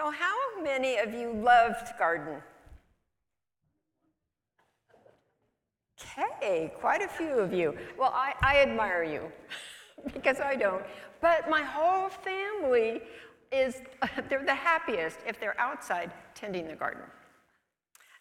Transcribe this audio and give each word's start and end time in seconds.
So, 0.00 0.10
how 0.10 0.62
many 0.62 0.96
of 0.96 1.12
you 1.12 1.30
loved 1.30 1.88
garden? 1.98 2.40
Okay, 6.18 6.72
quite 6.80 7.02
a 7.02 7.08
few 7.08 7.38
of 7.38 7.52
you. 7.52 7.76
Well, 7.98 8.10
I, 8.14 8.32
I 8.40 8.62
admire 8.62 9.04
you 9.04 9.30
because 10.14 10.40
I 10.40 10.56
don't. 10.56 10.82
But 11.20 11.50
my 11.50 11.60
whole 11.60 12.08
family 12.08 13.02
is, 13.52 13.82
they're 14.30 14.42
the 14.42 14.54
happiest 14.54 15.18
if 15.26 15.38
they're 15.38 15.60
outside 15.60 16.12
tending 16.34 16.66
the 16.66 16.76
garden. 16.76 17.02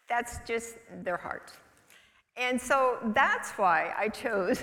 That's 0.09 0.39
just 0.46 0.75
their 1.02 1.16
heart. 1.16 1.54
And 2.36 2.59
so 2.59 2.98
that's 3.16 3.52
why 3.52 3.93
I 3.98 4.09
chose 4.09 4.61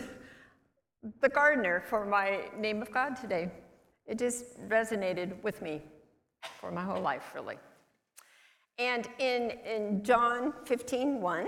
the 1.22 1.30
gardener 1.30 1.82
for 1.88 2.04
my 2.04 2.40
name 2.58 2.82
of 2.82 2.92
God 2.92 3.16
today. 3.16 3.50
It 4.06 4.18
just 4.18 4.60
resonated 4.68 5.42
with 5.42 5.62
me 5.62 5.80
for 6.60 6.70
my 6.70 6.82
whole 6.82 7.00
life, 7.00 7.32
really. 7.34 7.56
And 8.78 9.08
in, 9.18 9.52
in 9.64 10.02
John 10.02 10.52
15, 10.64 11.20
1, 11.20 11.46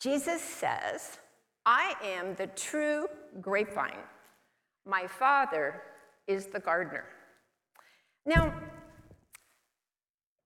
Jesus 0.00 0.42
says, 0.42 1.18
I 1.64 1.94
am 2.02 2.34
the 2.34 2.48
true 2.48 3.06
grapevine. 3.40 4.02
My 4.86 5.06
Father 5.06 5.82
is 6.26 6.46
the 6.46 6.60
gardener. 6.60 7.04
Now, 8.26 8.54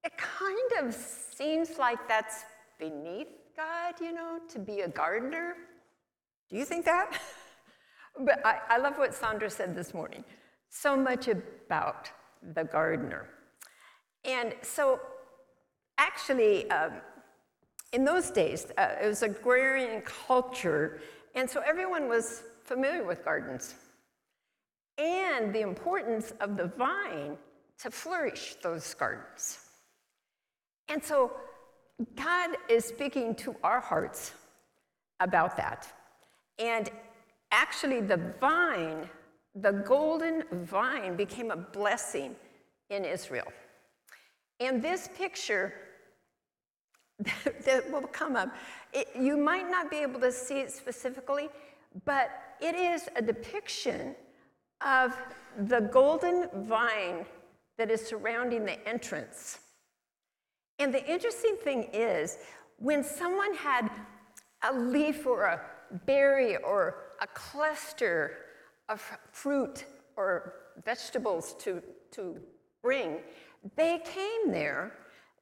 it 0.05 0.13
kind 0.17 0.87
of 0.87 0.95
seems 0.95 1.79
like 1.79 2.07
that's 2.09 2.45
beneath 2.79 3.29
God, 3.57 3.95
you 4.01 4.13
know, 4.13 4.39
to 4.51 4.59
be 4.61 4.81
a 4.81 4.89
gardener. 4.89 5.55
Do 6.49 6.57
you 6.57 6.65
think 6.65 6.85
that? 6.85 7.21
but 8.25 8.45
I, 8.47 8.59
I 8.69 8.79
love 8.79 8.97
what 8.99 9.13
Sandra 9.13 9.51
said 9.51 9.75
this 9.75 9.93
morning. 9.93 10.25
So 10.71 10.97
much 10.97 11.29
about 11.29 12.11
the 12.55 12.65
gardener. 12.65 13.29
And 14.29 14.55
so, 14.63 15.01
actually, 15.97 16.71
um, 16.71 16.93
in 17.93 18.05
those 18.05 18.31
days, 18.31 18.67
uh, 18.77 18.97
it 19.03 19.07
was 19.07 19.23
agrarian 19.23 20.03
culture, 20.03 21.01
and 21.35 21.49
so 21.49 21.61
everyone 21.67 22.09
was 22.09 22.43
familiar 22.65 23.05
with 23.05 23.25
gardens 23.25 23.75
and 24.99 25.55
the 25.55 25.63
importance 25.63 26.33
of 26.41 26.57
the 26.57 26.67
vine 26.77 27.39
to 27.79 27.91
flourish 27.91 28.57
those 28.63 28.93
gardens. 28.95 29.61
And 30.89 31.03
so 31.03 31.33
God 32.17 32.51
is 32.69 32.85
speaking 32.85 33.35
to 33.37 33.57
our 33.63 33.81
hearts 33.81 34.33
about 35.21 35.57
that. 35.57 35.87
And 36.59 36.91
actually, 37.53 38.01
the 38.01 38.21
vine, 38.41 39.09
the 39.55 39.73
golden 39.73 40.45
vine, 40.65 41.17
became 41.17 41.51
a 41.51 41.57
blessing 41.57 42.35
in 42.91 43.05
Israel. 43.05 43.47
And 44.61 44.83
this 44.83 45.09
picture 45.17 45.75
that 47.65 47.91
will 47.91 48.03
come 48.03 48.37
up, 48.37 48.55
it, 48.93 49.09
you 49.19 49.37
might 49.37 49.71
not 49.71 49.91
be 49.91 49.99
able 49.99 50.21
to 50.21 50.33
see 50.33 50.61
it 50.61 50.71
specifically, 50.71 51.49
but 52.05 52.31
it 52.61 52.75
is 52.75 53.09
a 53.17 53.23
depiction 53.23 54.15
of 54.87 55.17
the 55.67 55.81
golden 55.81 56.49
vine 56.65 57.25
that 57.77 57.91
is 57.91 58.05
surrounding 58.05 58.65
the 58.65 58.89
entrance. 58.89 59.61
And 60.79 60.95
the 60.95 61.05
interesting 61.11 61.57
thing 61.63 61.89
is, 61.93 62.39
when 62.79 63.03
someone 63.03 63.55
had 63.55 63.91
a 64.63 64.73
leaf 64.73 65.27
or 65.27 65.45
a 65.45 65.61
berry 66.07 66.57
or 66.57 66.97
a 67.21 67.27
cluster 67.29 68.37
of 68.89 69.01
fruit 69.33 69.85
or 70.17 70.55
vegetables 70.85 71.55
to, 71.61 71.83
to 72.13 72.37
bring, 72.83 73.19
they 73.77 74.01
came 74.05 74.53
there 74.53 74.93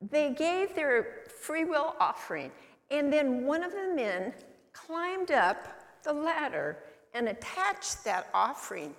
they 0.00 0.30
gave 0.30 0.74
their 0.74 1.24
free 1.40 1.64
will 1.64 1.94
offering, 1.98 2.50
and 2.90 3.12
then 3.12 3.44
one 3.46 3.62
of 3.62 3.72
the 3.72 3.92
men 3.94 4.32
climbed 4.72 5.30
up 5.30 5.68
the 6.02 6.12
ladder 6.12 6.78
and 7.14 7.28
attached 7.28 8.04
that 8.04 8.28
offering 8.34 8.94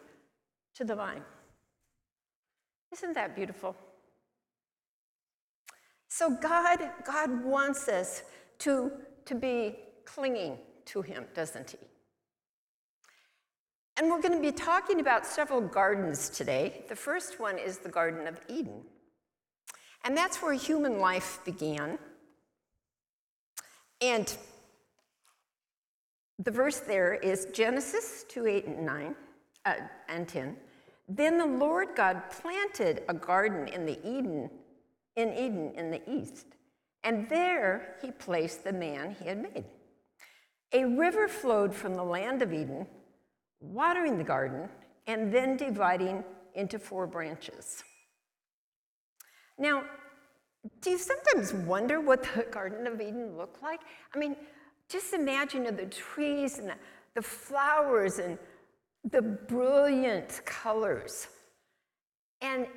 to 0.75 0.83
the 0.83 0.95
vine. 0.95 1.23
Isn't 2.91 3.13
that 3.13 3.35
beautiful? 3.35 3.75
So 6.09 6.31
God, 6.31 6.79
God 7.05 7.43
wants 7.43 7.87
us 7.87 8.23
to, 8.59 8.91
to 9.25 9.35
be 9.35 9.75
clinging 10.05 10.57
to 10.85 11.01
Him, 11.01 11.25
doesn't 11.35 11.71
He? 11.71 11.77
And 13.97 14.09
we're 14.09 14.21
going 14.21 14.33
to 14.33 14.41
be 14.41 14.51
talking 14.51 14.99
about 14.99 15.25
several 15.25 15.61
gardens 15.61 16.29
today. 16.29 16.85
The 16.87 16.95
first 16.95 17.39
one 17.39 17.57
is 17.59 17.79
the 17.79 17.89
Garden 17.89 18.27
of 18.27 18.39
Eden. 18.47 18.83
And 20.07 20.15
that's 20.15 20.41
where 20.41 20.53
human 20.53 20.99
life 20.99 21.41
began. 21.43 21.99
And 23.99 24.33
the 26.39 26.49
verse 26.49 26.79
there 26.79 27.15
is 27.15 27.47
Genesis 27.51 28.23
2 28.29 28.47
8 28.47 28.65
and 28.67 28.85
9 28.85 29.15
uh, 29.65 29.73
and 30.07 30.25
10. 30.25 30.55
Then 31.09 31.37
the 31.37 31.45
Lord 31.45 31.89
God 31.93 32.21
planted 32.29 33.03
a 33.09 33.13
garden 33.13 33.67
in 33.67 33.85
the 33.85 33.99
Eden, 34.07 34.49
in 35.17 35.33
Eden 35.33 35.73
in 35.75 35.91
the 35.91 36.01
east, 36.09 36.45
and 37.03 37.27
there 37.27 37.95
he 38.01 38.11
placed 38.11 38.63
the 38.63 38.71
man 38.71 39.13
he 39.19 39.27
had 39.27 39.43
made. 39.43 39.65
A 40.71 40.85
river 40.85 41.27
flowed 41.27 41.75
from 41.75 41.95
the 41.95 42.03
land 42.03 42.41
of 42.41 42.53
Eden, 42.53 42.87
watering 43.59 44.17
the 44.17 44.23
garden, 44.23 44.69
and 45.05 45.33
then 45.33 45.57
dividing 45.57 46.23
into 46.55 46.79
four 46.79 47.07
branches. 47.07 47.83
Now, 49.57 49.83
do 50.81 50.89
you 50.91 50.97
sometimes 50.97 51.53
wonder 51.53 51.99
what 51.99 52.23
the 52.35 52.45
Garden 52.51 52.87
of 52.87 52.99
Eden 53.01 53.37
looked 53.37 53.61
like? 53.63 53.81
I 54.13 54.17
mean, 54.17 54.35
just 54.89 55.13
imagine 55.13 55.63
the 55.75 55.85
trees 55.85 56.59
and 56.59 56.69
the, 56.69 56.75
the 57.15 57.21
flowers 57.21 58.19
and 58.19 58.37
the 59.11 59.21
brilliant 59.21 60.41
colors 60.45 61.27
and 62.41 62.67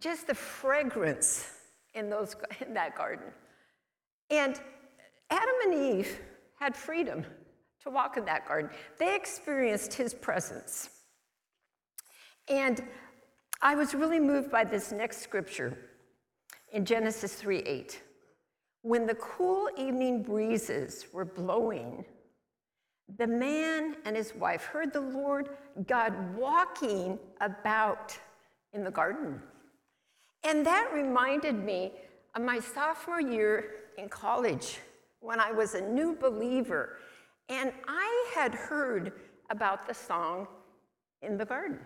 just 0.00 0.26
the 0.26 0.34
fragrance 0.34 1.50
in, 1.94 2.10
those, 2.10 2.36
in 2.66 2.74
that 2.74 2.96
garden. 2.96 3.26
And 4.30 4.60
Adam 5.30 5.54
and 5.64 5.74
Eve 5.74 6.18
had 6.58 6.76
freedom 6.76 7.24
to 7.82 7.90
walk 7.90 8.16
in 8.16 8.24
that 8.24 8.46
garden. 8.46 8.70
They 8.98 9.14
experienced 9.14 9.94
his 9.94 10.12
presence. 10.12 10.90
And 12.48 12.82
I 13.62 13.74
was 13.74 13.94
really 13.94 14.20
moved 14.20 14.50
by 14.50 14.64
this 14.64 14.90
next 14.90 15.18
scripture 15.18 15.78
in 16.72 16.84
Genesis 16.84 17.34
3 17.34 17.58
8. 17.58 18.02
When 18.82 19.06
the 19.06 19.14
cool 19.16 19.68
evening 19.76 20.22
breezes 20.22 21.06
were 21.12 21.24
blowing, 21.24 22.04
the 23.16 23.26
man 23.26 23.96
and 24.04 24.16
his 24.16 24.34
wife 24.34 24.64
heard 24.64 24.92
the 24.92 25.00
Lord 25.00 25.50
God 25.86 26.36
walking 26.36 27.18
about 27.40 28.16
in 28.72 28.84
the 28.84 28.90
garden. 28.90 29.40
And 30.44 30.64
that 30.66 30.90
reminded 30.92 31.56
me 31.56 31.92
of 32.34 32.42
my 32.42 32.60
sophomore 32.60 33.20
year 33.20 33.70
in 33.96 34.08
college 34.08 34.78
when 35.20 35.40
I 35.40 35.50
was 35.50 35.74
a 35.74 35.80
new 35.80 36.14
believer. 36.14 36.98
And 37.48 37.72
I 37.88 38.30
had 38.34 38.54
heard 38.54 39.12
about 39.50 39.88
the 39.88 39.94
song 39.94 40.46
in 41.22 41.38
the 41.38 41.44
garden. 41.44 41.78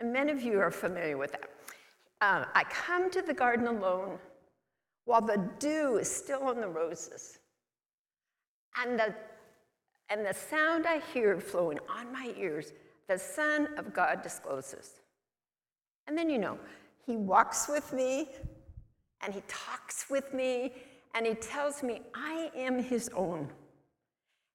And 0.00 0.12
many 0.12 0.32
of 0.32 0.42
you 0.42 0.58
are 0.60 0.70
familiar 0.70 1.16
with 1.16 1.32
that. 1.32 1.50
Uh, 2.20 2.44
I 2.54 2.64
come 2.64 3.10
to 3.10 3.22
the 3.22 3.34
garden 3.34 3.66
alone 3.66 4.18
while 5.04 5.20
the 5.20 5.48
dew 5.58 5.98
is 5.98 6.10
still 6.10 6.42
on 6.42 6.60
the 6.60 6.68
roses. 6.68 7.38
And 8.76 8.98
the, 8.98 9.14
and 10.10 10.24
the 10.26 10.34
sound 10.34 10.86
I 10.86 11.00
hear 11.12 11.40
flowing 11.40 11.78
on 11.88 12.12
my 12.12 12.32
ears, 12.36 12.72
the 13.08 13.18
Son 13.18 13.68
of 13.78 13.94
God 13.94 14.22
discloses. 14.22 15.00
And 16.06 16.16
then, 16.16 16.28
you 16.28 16.38
know, 16.38 16.58
he 17.06 17.16
walks 17.16 17.68
with 17.68 17.92
me 17.92 18.28
and 19.22 19.32
he 19.32 19.42
talks 19.48 20.06
with 20.10 20.34
me 20.34 20.72
and 21.14 21.26
he 21.26 21.34
tells 21.34 21.82
me 21.82 22.02
I 22.14 22.50
am 22.54 22.82
his 22.82 23.08
own. 23.14 23.48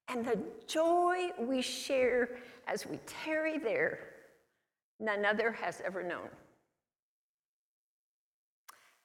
And 0.07 0.25
the 0.25 0.39
joy 0.67 1.29
we 1.39 1.61
share 1.61 2.37
as 2.67 2.85
we 2.85 2.99
tarry 3.07 3.57
there, 3.57 3.99
none 4.99 5.25
other 5.25 5.51
has 5.51 5.81
ever 5.85 6.03
known. 6.03 6.29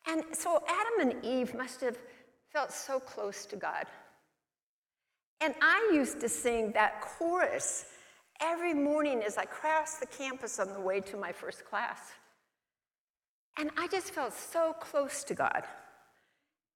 And 0.06 0.22
so 0.32 0.62
Adam 0.66 1.10
and 1.10 1.24
Eve 1.24 1.54
must 1.54 1.80
have 1.80 1.98
felt 2.52 2.72
so 2.72 2.98
close 2.98 3.44
to 3.46 3.56
God. 3.56 3.84
And 5.40 5.54
I 5.60 5.90
used 5.92 6.20
to 6.20 6.28
sing 6.28 6.72
that 6.72 7.00
chorus 7.00 7.86
every 8.40 8.74
morning 8.74 9.22
as 9.22 9.36
I 9.36 9.44
crossed 9.44 10.00
the 10.00 10.06
campus 10.06 10.58
on 10.58 10.72
the 10.72 10.80
way 10.80 11.00
to 11.00 11.16
my 11.16 11.32
first 11.32 11.64
class. 11.64 11.98
And 13.58 13.70
I 13.76 13.88
just 13.88 14.12
felt 14.12 14.32
so 14.32 14.72
close 14.80 15.24
to 15.24 15.34
God. 15.34 15.64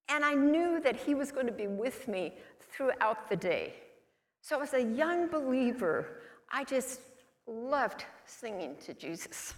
And 0.08 0.24
I 0.24 0.34
knew 0.34 0.80
that 0.80 0.96
He 0.96 1.14
was 1.14 1.32
going 1.32 1.46
to 1.46 1.52
be 1.52 1.68
with 1.68 2.08
me 2.08 2.34
throughout 2.72 3.28
the 3.28 3.36
day. 3.36 3.74
So, 4.40 4.60
as 4.60 4.74
a 4.74 4.82
young 4.82 5.28
believer, 5.28 6.20
I 6.50 6.64
just 6.64 7.00
loved 7.46 8.04
singing 8.26 8.76
to 8.84 8.94
Jesus. 8.94 9.54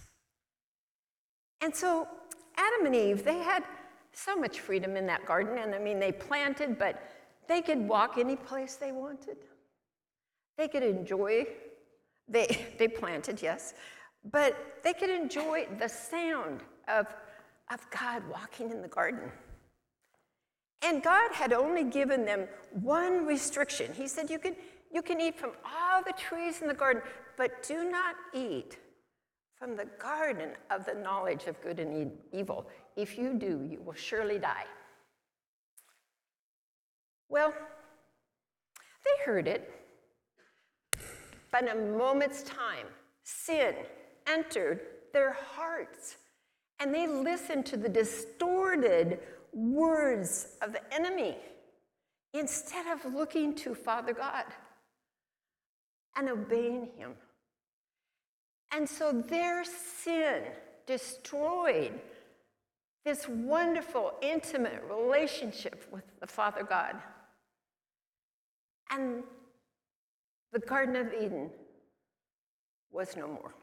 And 1.61 1.75
so 1.75 2.07
Adam 2.57 2.85
and 2.85 2.95
Eve, 2.95 3.23
they 3.23 3.39
had 3.39 3.63
so 4.13 4.35
much 4.35 4.59
freedom 4.59 4.95
in 4.95 5.05
that 5.07 5.25
garden. 5.25 5.57
And 5.57 5.75
I 5.75 5.79
mean, 5.79 5.99
they 5.99 6.11
planted, 6.11 6.79
but 6.79 7.01
they 7.47 7.61
could 7.61 7.87
walk 7.87 8.17
any 8.17 8.35
place 8.35 8.75
they 8.75 8.91
wanted. 8.91 9.37
They 10.57 10.67
could 10.67 10.83
enjoy, 10.83 11.47
they, 12.27 12.65
they 12.77 12.87
planted, 12.87 13.41
yes, 13.41 13.73
but 14.31 14.79
they 14.83 14.93
could 14.93 15.09
enjoy 15.09 15.67
the 15.77 15.87
sound 15.87 16.61
of, 16.87 17.07
of 17.71 17.85
God 17.91 18.23
walking 18.31 18.71
in 18.71 18.81
the 18.81 18.87
garden. 18.87 19.31
And 20.81 21.01
God 21.01 21.31
had 21.31 21.51
only 21.51 21.83
given 21.83 22.25
them 22.25 22.47
one 22.71 23.25
restriction. 23.25 23.91
He 23.93 24.07
said, 24.07 24.29
You 24.29 24.39
can, 24.39 24.55
you 24.91 25.01
can 25.01 25.19
eat 25.19 25.39
from 25.39 25.51
all 25.65 26.03
the 26.03 26.13
trees 26.13 26.61
in 26.61 26.67
the 26.67 26.73
garden, 26.73 27.01
but 27.37 27.63
do 27.63 27.89
not 27.89 28.15
eat 28.33 28.77
from 29.65 29.75
the 29.75 29.89
garden 29.97 30.51
of 30.69 30.85
the 30.85 30.93
knowledge 30.93 31.47
of 31.47 31.59
good 31.59 31.79
and 31.79 32.11
evil. 32.31 32.67
If 32.95 33.17
you 33.17 33.33
do, 33.33 33.67
you 33.67 33.81
will 33.83 33.95
surely 33.95 34.37
die. 34.37 34.65
Well, 37.29 37.51
they 39.03 39.25
heard 39.25 39.47
it, 39.47 39.71
but 41.51 41.63
in 41.63 41.69
a 41.69 41.75
moment's 41.97 42.43
time, 42.43 42.85
sin 43.23 43.73
entered 44.27 44.81
their 45.13 45.35
hearts, 45.55 46.17
and 46.79 46.93
they 46.93 47.07
listened 47.07 47.65
to 47.65 47.77
the 47.77 47.89
distorted 47.89 49.17
words 49.51 50.49
of 50.61 50.73
the 50.73 50.93
enemy 50.93 51.37
instead 52.35 52.85
of 52.85 53.15
looking 53.15 53.55
to 53.55 53.73
Father 53.73 54.13
God 54.13 54.45
and 56.15 56.29
obeying 56.29 56.89
Him. 56.95 57.15
And 58.71 58.87
so 58.87 59.11
their 59.11 59.63
sin 59.63 60.43
destroyed 60.85 61.93
this 63.03 63.27
wonderful, 63.29 64.13
intimate 64.21 64.83
relationship 64.89 65.87
with 65.91 66.03
the 66.19 66.27
Father 66.27 66.63
God. 66.63 66.95
And 68.89 69.23
the 70.51 70.59
Garden 70.59 70.95
of 70.95 71.13
Eden 71.13 71.49
was 72.91 73.15
no 73.15 73.27
more. 73.27 73.53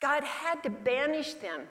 God 0.00 0.24
had 0.24 0.62
to 0.62 0.70
banish 0.70 1.34
them 1.34 1.62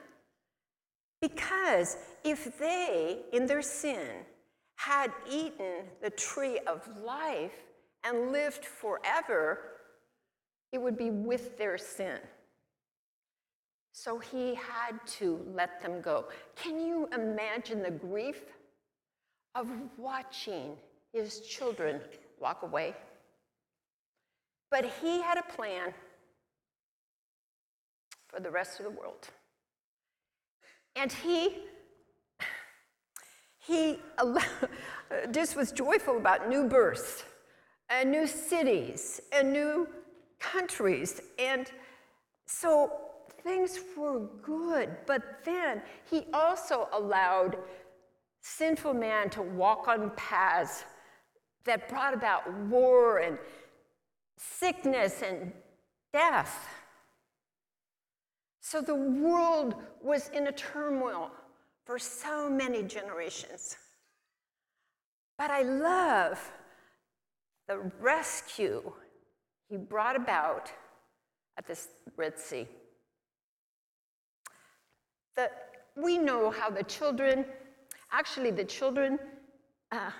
because 1.20 1.96
if 2.24 2.58
they, 2.58 3.20
in 3.32 3.46
their 3.46 3.62
sin, 3.62 4.08
had 4.76 5.12
eaten 5.28 5.84
the 6.02 6.10
tree 6.10 6.58
of 6.66 6.88
life 7.04 7.52
and 8.04 8.32
lived 8.32 8.64
forever, 8.64 9.58
it 10.72 10.80
would 10.80 10.96
be 10.96 11.10
with 11.10 11.58
their 11.58 11.76
sin. 11.76 12.18
So 13.92 14.18
he 14.18 14.54
had 14.54 15.04
to 15.18 15.44
let 15.52 15.82
them 15.82 16.00
go. 16.00 16.26
Can 16.56 16.80
you 16.80 17.08
imagine 17.12 17.82
the 17.82 17.90
grief 17.90 18.42
of 19.54 19.68
watching 19.96 20.76
his 21.12 21.40
children 21.40 22.00
walk 22.38 22.62
away? 22.62 22.94
But 24.70 24.90
he 25.02 25.20
had 25.20 25.38
a 25.38 25.42
plan 25.42 25.92
for 28.28 28.40
the 28.40 28.50
rest 28.50 28.78
of 28.78 28.84
the 28.84 28.90
world. 28.90 29.28
And 30.94 31.12
he, 31.12 31.64
he 33.58 33.98
just 35.32 35.56
was 35.56 35.72
joyful 35.72 36.16
about 36.16 36.48
new 36.48 36.68
births 36.68 37.24
and 37.88 38.12
new 38.12 38.28
cities 38.28 39.20
and 39.32 39.52
new 39.52 39.88
countries. 40.40 41.20
And 41.38 41.70
so 42.46 42.92
things 43.42 43.78
were 43.96 44.20
good. 44.42 44.96
But 45.06 45.44
then 45.44 45.82
he 46.10 46.26
also 46.32 46.88
allowed 46.92 47.56
sinful 48.40 48.94
man 48.94 49.30
to 49.30 49.42
walk 49.42 49.86
on 49.86 50.10
paths 50.16 50.84
that 51.64 51.88
brought 51.88 52.14
about 52.14 52.52
war 52.68 53.18
and 53.18 53.38
sickness 54.36 55.22
and 55.22 55.52
death. 56.12 56.68
So 58.60 58.80
the 58.80 58.94
world 58.94 59.74
was 60.02 60.28
in 60.28 60.46
a 60.46 60.52
turmoil 60.52 61.30
for 61.84 61.98
so 61.98 62.48
many 62.48 62.82
generations. 62.82 63.76
But 65.36 65.50
I 65.50 65.62
love 65.62 66.52
the 67.66 67.78
rescue 68.00 68.92
he 69.70 69.76
brought 69.76 70.16
about 70.16 70.70
at 71.56 71.66
the 71.66 71.78
Red 72.16 72.38
Sea. 72.38 72.66
The, 75.36 75.48
we 75.96 76.18
know 76.18 76.50
how 76.50 76.70
the 76.70 76.82
children, 76.82 77.44
actually, 78.10 78.50
the 78.50 78.64
children 78.64 79.18
uh, 79.92 80.10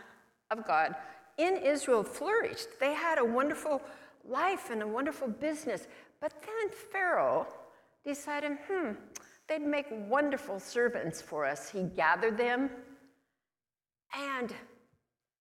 of 0.51 0.65
God 0.67 0.95
in 1.37 1.57
Israel 1.57 2.05
flourished. 2.05 2.69
They 2.79 2.95
had 2.95 3.19
a 3.19 3.25
wonderful 3.25 3.83
life 4.25 4.71
and 4.71 4.83
a 4.83 4.87
wonderful 4.87 5.29
business. 5.29 5.89
But 6.21 6.33
then 6.41 6.71
Pharaoh 6.93 7.49
decided, 8.05 8.59
hmm, 8.71 8.93
they'd 9.49 9.63
make 9.63 9.87
wonderful 9.91 10.61
servants 10.61 11.21
for 11.21 11.45
us. 11.45 11.69
He 11.69 11.83
gathered 11.83 12.39
them, 12.39 12.71
and 14.17 14.55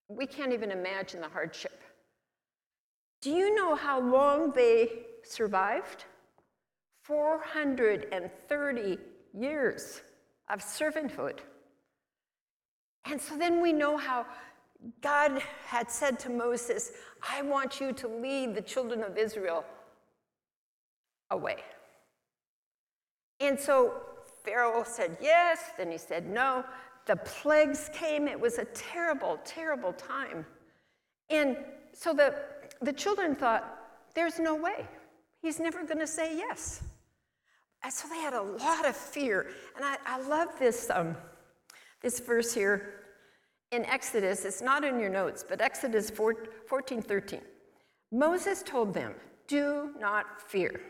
we 0.07 0.25
can't 0.25 0.51
even 0.51 0.71
imagine 0.71 1.21
the 1.21 1.27
hardship. 1.27 1.78
Do 3.21 3.31
you 3.31 3.54
know 3.56 3.75
how 3.75 4.00
long 4.00 4.51
they 4.51 5.06
survived? 5.24 6.06
430 7.04 8.98
years 9.33 10.01
of 10.50 10.60
servanthood. 10.60 11.39
And 13.06 13.19
so 13.19 13.38
then 13.38 13.62
we 13.62 13.74
know 13.74 13.98
how 13.98 14.25
God 15.01 15.42
had 15.66 15.89
said 15.92 16.19
to 16.19 16.30
Moses, 16.30 16.92
I 17.27 17.42
want 17.42 17.81
you 17.81 17.92
to 17.94 18.07
lead 18.07 18.56
the 18.56 18.62
children 18.62 19.04
of 19.04 19.18
Israel 19.18 19.65
away. 21.31 21.57
And 23.39 23.60
so 23.60 23.94
Pharaoh 24.44 24.83
said 24.86 25.18
yes, 25.22 25.60
then 25.77 25.92
he 25.92 25.98
said 25.98 26.27
no. 26.27 26.63
The 27.06 27.15
plagues 27.18 27.89
came. 27.94 28.27
It 28.27 28.39
was 28.39 28.57
a 28.57 28.65
terrible, 28.65 29.39
terrible 29.44 29.94
time. 29.94 30.45
And 31.30 31.57
so 31.94 32.13
the, 32.13 32.36
the 32.81 32.93
children 32.93 33.35
thought, 33.35 33.77
there's 34.15 34.39
no 34.39 34.55
way. 34.55 34.87
He's 35.41 35.59
never 35.59 35.83
going 35.83 35.99
to 35.99 36.07
say 36.07 36.35
yes. 36.35 36.81
And 37.83 37.93
so 37.93 38.07
they 38.09 38.17
had 38.19 38.33
a 38.33 38.41
lot 38.41 38.85
of 38.85 38.95
fear. 38.95 39.47
And 39.75 39.85
I, 39.85 39.97
I 40.05 40.21
love 40.21 40.49
this, 40.59 40.89
um, 40.89 41.15
this 42.01 42.19
verse 42.19 42.53
here 42.53 42.93
in 43.71 43.86
Exodus. 43.86 44.45
It's 44.45 44.62
not 44.62 44.83
in 44.83 45.00
your 45.00 45.09
notes, 45.09 45.45
but 45.48 45.62
Exodus 45.62 46.09
4, 46.09 46.36
14 46.67 47.01
13. 47.01 47.41
Moses 48.12 48.63
told 48.63 48.93
them, 48.93 49.13
Do 49.48 49.91
not 50.00 50.41
fear. 50.41 50.81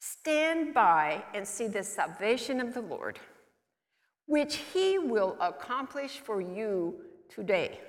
Stand 0.00 0.74
by 0.74 1.24
and 1.32 1.46
see 1.46 1.66
the 1.66 1.82
salvation 1.82 2.60
of 2.60 2.74
the 2.74 2.82
Lord, 2.82 3.18
which 4.26 4.56
he 4.56 4.98
will 4.98 5.36
accomplish 5.40 6.18
for 6.18 6.42
you 6.42 6.96
today. 7.30 7.80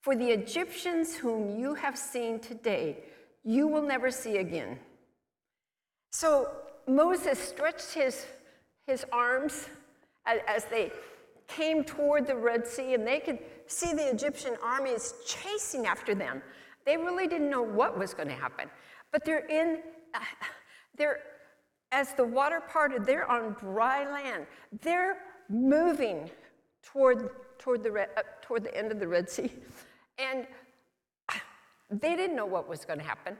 For 0.00 0.16
the 0.16 0.30
Egyptians 0.30 1.14
whom 1.14 1.58
you 1.58 1.74
have 1.74 1.98
seen 1.98 2.40
today, 2.40 2.98
you 3.44 3.66
will 3.66 3.82
never 3.82 4.10
see 4.10 4.38
again. 4.38 4.78
So 6.10 6.50
Moses 6.86 7.38
stretched 7.38 7.92
his, 7.92 8.26
his 8.86 9.04
arms 9.12 9.68
as, 10.26 10.64
they 10.66 10.92
came 11.48 11.84
toward 11.84 12.26
the 12.26 12.36
Red 12.36 12.66
Sea, 12.66 12.94
and 12.94 13.06
they 13.06 13.18
could 13.18 13.38
see 13.66 13.92
the 13.92 14.10
Egyptian 14.10 14.56
armies 14.62 15.14
chasing 15.26 15.86
after 15.86 16.14
them. 16.14 16.42
They 16.86 16.96
really 16.96 17.26
didn't 17.26 17.50
know 17.50 17.62
what 17.62 17.98
was 17.98 18.14
going 18.14 18.28
to 18.28 18.34
happen. 18.34 18.70
But 19.12 19.24
they're 19.24 19.46
in. 19.46 19.80
They're, 20.96 21.20
as 21.92 22.12
the 22.12 22.24
water 22.24 22.60
parted, 22.60 23.06
they're 23.06 23.30
on 23.30 23.54
dry 23.54 24.10
land. 24.10 24.46
They're 24.82 25.16
moving 25.48 26.28
toward, 26.82 27.30
toward, 27.58 27.82
the, 27.82 28.06
toward 28.42 28.64
the 28.64 28.76
end 28.76 28.92
of 28.92 28.98
the 28.98 29.08
Red 29.08 29.30
Sea. 29.30 29.50
And 30.20 30.46
they 31.90 32.14
didn't 32.16 32.36
know 32.36 32.46
what 32.46 32.68
was 32.68 32.84
going 32.84 32.98
to 32.98 33.04
happen. 33.04 33.36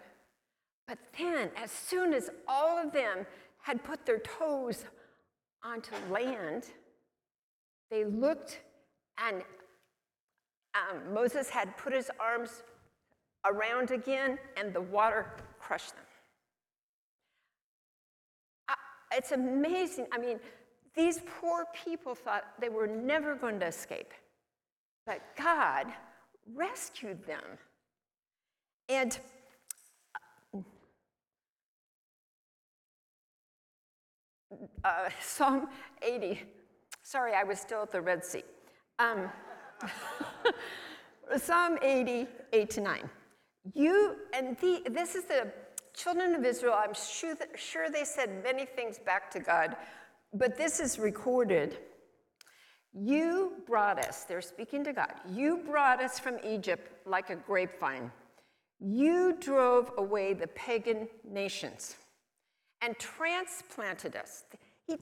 But 0.88 0.99
then, 1.18 1.50
as 1.56 1.70
soon 1.70 2.12
as 2.14 2.30
all 2.49 2.78
of 2.78 2.92
them 2.92 3.26
had 3.58 3.84
put 3.84 4.06
their 4.06 4.18
toes 4.18 4.84
onto 5.62 5.94
land, 6.10 6.66
they 7.90 8.04
looked 8.04 8.60
and 9.18 9.42
um, 10.75 11.12
Moses 11.12 11.50
had 11.50 11.76
put 11.76 11.92
his 11.92 12.10
arms 12.18 12.62
around 13.44 13.90
again, 13.90 14.38
and 14.56 14.72
the 14.72 14.80
water 14.80 15.26
crushed 15.58 15.94
them 15.96 16.04
it's 19.12 19.32
amazing. 19.32 20.06
I 20.12 20.18
mean, 20.18 20.38
these 20.94 21.20
poor 21.40 21.66
people 21.84 22.14
thought 22.14 22.44
they 22.60 22.68
were 22.68 22.87
never 22.87 23.34
going 23.34 23.60
to 23.60 23.66
escape. 23.66 24.12
But 25.06 25.20
God 25.37 25.87
rescued 26.54 27.26
them. 27.26 27.42
And 28.88 29.19
uh, 34.85 35.09
Psalm 35.21 35.69
80 36.02 36.42
Sorry, 37.11 37.35
I 37.35 37.42
was 37.42 37.59
still 37.59 37.83
at 37.83 37.90
the 37.90 38.00
Red 38.00 38.25
Sea. 38.25 38.45
Um, 39.00 39.28
Psalm 41.37 41.76
80, 41.83 42.28
8 42.52 42.71
to 42.71 42.80
9. 42.80 43.11
You, 43.75 44.14
and 44.33 44.57
the, 44.59 44.83
this 44.88 45.16
is 45.16 45.25
the 45.25 45.52
children 45.92 46.37
of 46.37 46.45
Israel, 46.45 46.76
I'm 46.78 46.95
sure, 46.95 47.35
that, 47.35 47.59
sure 47.59 47.90
they 47.90 48.04
said 48.04 48.45
many 48.45 48.64
things 48.64 49.00
back 49.00 49.28
to 49.33 49.40
God, 49.40 49.75
but 50.33 50.57
this 50.57 50.78
is 50.78 51.00
recorded. 51.00 51.78
You 52.92 53.52
brought 53.66 54.04
us, 54.04 54.25
they're 54.25 54.40
speaking 54.40 54.82
to 54.85 54.92
God, 54.92 55.12
you 55.28 55.59
brought 55.64 56.02
us 56.02 56.18
from 56.18 56.38
Egypt 56.44 57.06
like 57.06 57.30
a 57.30 57.37
grapevine. 57.37 58.11
You 58.80 59.37
drove 59.38 59.92
away 59.99 60.32
the 60.32 60.49
pagan 60.49 61.09
nations 61.28 61.97
and 62.80 62.99
transplanted 62.99 64.16
us. 64.16 64.44
He, 64.87 64.97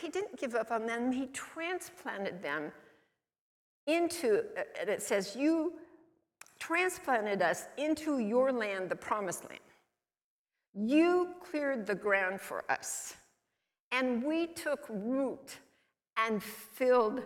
he 0.00 0.08
didn't 0.08 0.40
give 0.40 0.54
up 0.54 0.70
on 0.70 0.86
them, 0.86 1.12
he 1.12 1.26
transplanted 1.26 2.42
them 2.42 2.72
into, 3.86 4.44
uh, 4.56 4.62
and 4.80 4.88
it 4.88 5.02
says, 5.02 5.36
You 5.36 5.74
transplanted 6.58 7.42
us 7.42 7.66
into 7.76 8.18
your 8.18 8.52
land, 8.52 8.90
the 8.90 8.96
promised 8.96 9.48
land. 9.48 9.60
You 10.74 11.34
cleared 11.40 11.86
the 11.86 11.94
ground 11.94 12.40
for 12.40 12.64
us, 12.70 13.14
and 13.92 14.22
we 14.22 14.48
took 14.48 14.86
root 14.88 15.56
and 16.26 16.42
filled 16.42 17.22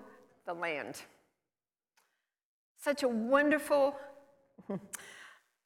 the 0.47 0.55
land. 0.55 1.03
Such 2.77 3.03
a 3.03 3.09
wonderful 3.09 3.97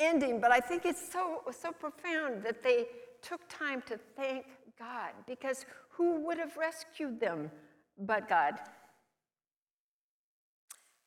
ending, 0.00 0.40
but 0.40 0.52
I 0.52 0.60
think 0.60 0.84
it's 0.84 1.12
so, 1.12 1.42
so 1.50 1.72
profound 1.72 2.42
that 2.42 2.62
they 2.62 2.86
took 3.22 3.40
time 3.48 3.82
to 3.86 3.98
thank 4.16 4.46
God 4.78 5.12
because 5.26 5.64
who 5.88 6.20
would 6.26 6.38
have 6.38 6.56
rescued 6.56 7.18
them 7.18 7.50
but 7.98 8.28
God? 8.28 8.54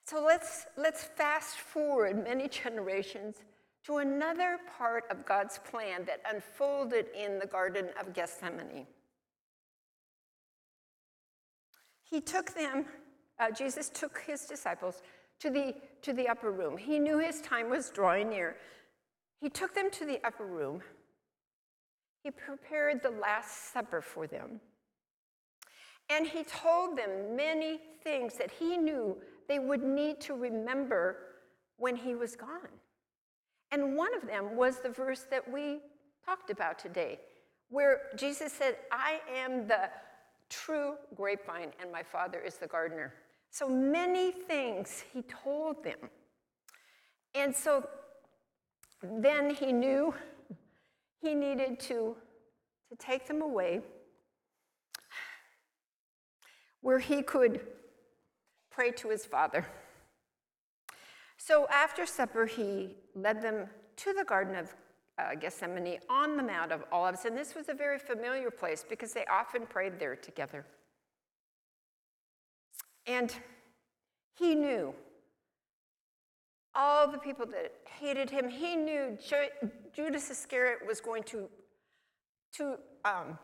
So 0.05 0.23
let's, 0.23 0.65
let's 0.75 1.03
fast 1.03 1.57
forward 1.57 2.23
many 2.23 2.47
generations 2.47 3.35
to 3.85 3.97
another 3.97 4.57
part 4.77 5.03
of 5.11 5.25
God's 5.25 5.59
plan 5.59 6.03
that 6.05 6.21
unfolded 6.29 7.07
in 7.15 7.38
the 7.39 7.45
Garden 7.45 7.89
of 7.99 8.13
Gethsemane. 8.13 8.88
He 12.09 12.21
took 12.21 12.53
them, 12.55 12.85
uh, 13.39 13.51
Jesus 13.51 13.89
took 13.89 14.19
his 14.25 14.45
disciples 14.45 15.01
to 15.39 15.49
the, 15.49 15.75
to 16.01 16.13
the 16.13 16.27
upper 16.27 16.51
room. 16.51 16.77
He 16.77 16.99
knew 16.99 17.19
his 17.19 17.41
time 17.41 17.69
was 17.69 17.89
drawing 17.89 18.29
near. 18.29 18.55
He 19.39 19.49
took 19.49 19.73
them 19.73 19.89
to 19.91 20.05
the 20.05 20.19
upper 20.25 20.45
room. 20.45 20.81
He 22.23 22.31
prepared 22.31 23.01
the 23.01 23.11
Last 23.11 23.71
Supper 23.71 24.01
for 24.01 24.27
them. 24.27 24.59
And 26.09 26.27
he 26.27 26.43
told 26.43 26.97
them 26.97 27.35
many 27.35 27.79
things 28.03 28.33
that 28.37 28.51
he 28.51 28.75
knew 28.77 29.15
they 29.47 29.59
would 29.59 29.83
need 29.83 30.19
to 30.21 30.33
remember 30.33 31.17
when 31.77 31.95
he 31.95 32.15
was 32.15 32.35
gone. 32.35 32.69
And 33.71 33.95
one 33.95 34.13
of 34.15 34.27
them 34.27 34.55
was 34.55 34.79
the 34.79 34.89
verse 34.89 35.25
that 35.29 35.49
we 35.49 35.79
talked 36.25 36.49
about 36.49 36.79
today, 36.79 37.19
where 37.69 38.01
Jesus 38.17 38.51
said, 38.51 38.77
I 38.91 39.19
am 39.33 39.67
the 39.67 39.89
true 40.50 40.96
grapevine, 41.15 41.72
and 41.82 41.91
my 41.91 42.03
Father 42.03 42.39
is 42.39 42.56
the 42.56 42.68
gardener. 42.68 43.13
So 43.51 43.68
many 43.68 44.32
things 44.32 45.03
he 45.13 45.24
told 45.24 45.84
them. 45.84 46.10
And 47.36 47.56
so 47.56 47.88
then 49.01 49.53
he 49.53 49.72
knew 49.72 50.13
he 51.22 51.34
needed 51.34 51.79
to, 51.82 52.15
to 52.89 52.96
take 52.98 53.27
them 53.27 53.41
away 53.41 53.82
where 56.82 57.00
he 57.00 57.22
could 57.22 57.62
pray 58.72 58.91
to 58.91 59.10
his 59.10 59.25
father. 59.25 59.65
So 61.38 61.68
after 61.70 62.06
supper, 62.06 62.46
he 62.46 62.96
led 63.15 63.41
them 63.41 63.68
to 63.98 64.13
the 64.13 64.24
Garden 64.24 64.56
of 64.56 64.74
uh, 65.19 65.35
Gethsemane 65.35 65.99
on 66.09 66.38
the 66.38 66.43
Mount 66.43 66.71
of 66.71 66.83
Olives. 66.91 67.25
And 67.25 67.35
this 67.35 67.55
was 67.55 67.69
a 67.69 67.73
very 67.73 67.99
familiar 67.99 68.49
place 68.51 68.85
because 68.88 69.13
they 69.13 69.25
often 69.25 69.65
prayed 69.65 69.99
there 69.99 70.15
together. 70.15 70.65
And 73.05 73.33
he 74.38 74.55
knew 74.55 74.93
all 76.75 77.11
the 77.11 77.17
people 77.17 77.45
that 77.47 77.73
hated 77.99 78.29
him. 78.29 78.49
He 78.49 78.75
knew 78.75 79.17
Judas 79.93 80.29
Iscariot 80.29 80.79
was 80.88 81.01
going 81.01 81.23
to, 81.23 81.49
to 82.53 82.75
um, 83.03 83.38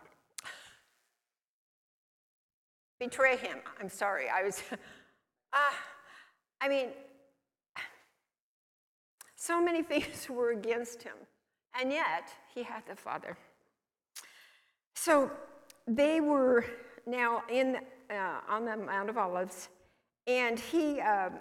betray 3.00 3.38
him. 3.38 3.58
I'm 3.82 3.90
sorry. 3.90 4.26
I 4.30 4.44
was, 4.44 4.62
uh, 4.72 5.58
I 6.62 6.70
mean, 6.70 6.88
so 9.36 9.62
many 9.62 9.84
things 9.92 10.30
were 10.30 10.52
against 10.52 11.04
him, 11.04 11.16
and 11.80 11.92
yet 11.92 12.30
he 12.54 12.64
had 12.64 12.84
the 12.88 12.96
Father. 12.96 13.38
So 14.96 15.32
they 15.88 16.22
were 16.22 16.66
now 17.06 17.44
in 17.52 17.78
uh, 18.10 18.40
on 18.48 18.66
the 18.66 18.78
Mount 18.78 19.10
of 19.10 19.18
Olives, 19.18 19.70
and 20.28 20.60
he 20.60 21.02
um, 21.02 21.40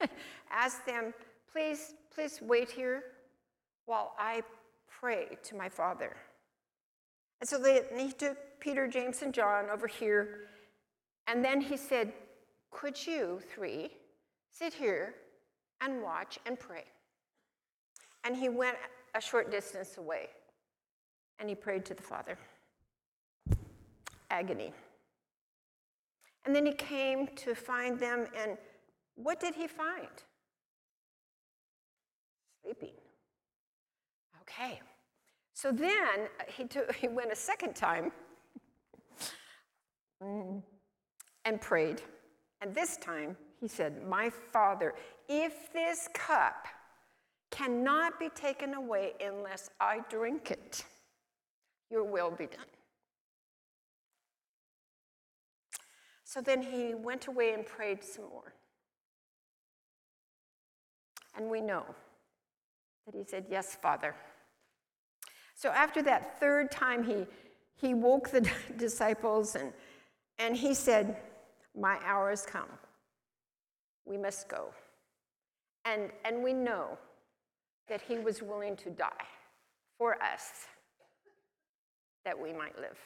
asked 0.50 0.86
them, 0.86 1.12
"Please, 1.50 1.94
please 2.14 2.40
wait 2.40 2.70
here 2.70 3.02
while 3.86 4.14
I 4.18 4.42
pray 4.88 5.38
to 5.44 5.56
my 5.56 5.68
Father." 5.68 6.16
And 7.40 7.48
so 7.48 7.58
they, 7.58 7.82
he 7.96 8.12
took 8.12 8.38
Peter, 8.60 8.88
James, 8.88 9.20
and 9.22 9.34
John 9.34 9.68
over 9.70 9.86
here 9.86 10.46
and 11.26 11.44
then 11.44 11.60
he 11.60 11.76
said, 11.76 12.12
Could 12.70 13.06
you 13.06 13.40
three 13.54 13.90
sit 14.50 14.72
here 14.72 15.14
and 15.80 16.02
watch 16.02 16.38
and 16.46 16.58
pray? 16.58 16.84
And 18.24 18.36
he 18.36 18.48
went 18.48 18.76
a 19.16 19.20
short 19.20 19.50
distance 19.50 19.96
away 19.96 20.28
and 21.38 21.48
he 21.48 21.54
prayed 21.54 21.84
to 21.86 21.94
the 21.94 22.02
Father. 22.02 22.38
Agony. 24.30 24.72
And 26.44 26.54
then 26.54 26.64
he 26.64 26.72
came 26.72 27.26
to 27.36 27.54
find 27.54 27.98
them, 27.98 28.26
and 28.36 28.56
what 29.16 29.40
did 29.40 29.54
he 29.54 29.66
find? 29.66 30.08
Sleeping. 32.62 32.92
Okay. 34.42 34.80
So 35.54 35.72
then 35.72 36.28
uh, 36.40 36.44
he, 36.46 36.64
took, 36.64 36.94
he 36.94 37.08
went 37.08 37.32
a 37.32 37.36
second 37.36 37.74
time. 37.74 38.12
And 40.20 41.60
prayed. 41.60 42.00
And 42.60 42.74
this 42.74 42.96
time 42.96 43.36
he 43.60 43.68
said, 43.68 44.06
My 44.06 44.30
Father, 44.30 44.94
if 45.28 45.72
this 45.72 46.08
cup 46.14 46.66
cannot 47.50 48.18
be 48.18 48.28
taken 48.30 48.74
away 48.74 49.12
unless 49.24 49.70
I 49.80 50.00
drink 50.08 50.50
it, 50.50 50.84
your 51.90 52.04
will 52.04 52.30
be 52.30 52.46
done. 52.46 52.66
So 56.24 56.40
then 56.40 56.62
he 56.62 56.94
went 56.94 57.28
away 57.28 57.54
and 57.54 57.64
prayed 57.64 58.02
some 58.02 58.24
more. 58.28 58.52
And 61.36 61.48
we 61.48 61.60
know 61.60 61.84
that 63.06 63.14
he 63.14 63.22
said, 63.24 63.46
Yes, 63.48 63.76
Father. 63.80 64.14
So 65.54 65.70
after 65.70 66.02
that 66.02 66.38
third 66.40 66.70
time, 66.70 67.04
he, 67.04 67.26
he 67.74 67.94
woke 67.94 68.30
the 68.30 68.48
disciples 68.76 69.54
and, 69.54 69.72
and 70.38 70.56
he 70.56 70.74
said, 70.74 71.16
my 71.76 71.98
hour 72.04 72.30
has 72.30 72.44
come. 72.44 72.68
We 74.04 74.16
must 74.16 74.48
go. 74.48 74.72
And, 75.84 76.10
and 76.24 76.42
we 76.42 76.52
know 76.52 76.98
that 77.88 78.00
he 78.02 78.18
was 78.18 78.42
willing 78.42 78.76
to 78.76 78.90
die 78.90 79.26
for 79.98 80.20
us 80.22 80.66
that 82.24 82.38
we 82.38 82.52
might 82.52 82.76
live. 82.78 82.98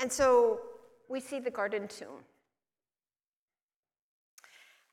And 0.00 0.10
so 0.10 0.60
we 1.08 1.20
see 1.20 1.40
the 1.40 1.50
garden 1.50 1.88
tomb. 1.88 2.24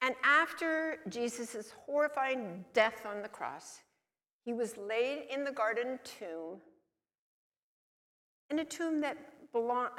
And 0.01 0.15
after 0.23 0.97
Jesus' 1.09 1.73
horrifying 1.85 2.65
death 2.73 3.05
on 3.05 3.21
the 3.21 3.27
cross, 3.27 3.79
he 4.43 4.53
was 4.53 4.77
laid 4.77 5.27
in 5.29 5.43
the 5.43 5.51
garden 5.51 5.99
tomb, 6.03 6.59
in 8.49 8.59
a 8.59 8.65
tomb 8.65 9.01
that 9.01 9.17
belonged, 9.51 9.91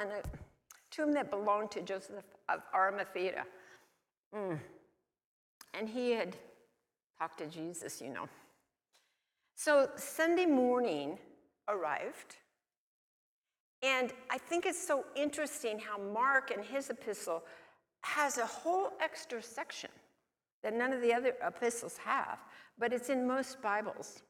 tomb 0.91 1.13
that 1.13 1.29
belonged 1.29 1.71
to 1.71 1.81
Joseph 1.81 2.23
of 2.47 2.61
Arimathea. 2.73 3.45
Mm. 4.35 4.59
And 5.73 5.89
he 5.89 6.11
had 6.11 6.35
talked 7.19 7.39
to 7.39 7.47
Jesus, 7.47 8.01
you 8.01 8.09
know. 8.09 8.27
So 9.55 9.89
Sunday 9.95 10.45
morning 10.45 11.17
arrived. 11.67 12.37
And 13.81 14.11
I 14.29 14.37
think 14.37 14.65
it's 14.65 14.81
so 14.85 15.05
interesting 15.15 15.79
how 15.79 15.97
Mark 15.97 16.51
in 16.51 16.63
his 16.63 16.89
epistle 16.89 17.43
has 18.01 18.37
a 18.37 18.45
whole 18.45 18.91
extra 19.01 19.41
section 19.41 19.89
that 20.63 20.73
none 20.73 20.91
of 20.91 21.01
the 21.01 21.13
other 21.13 21.33
epistles 21.45 21.97
have, 21.97 22.39
but 22.77 22.91
it's 22.91 23.09
in 23.09 23.27
most 23.27 23.61
Bibles. 23.61 24.21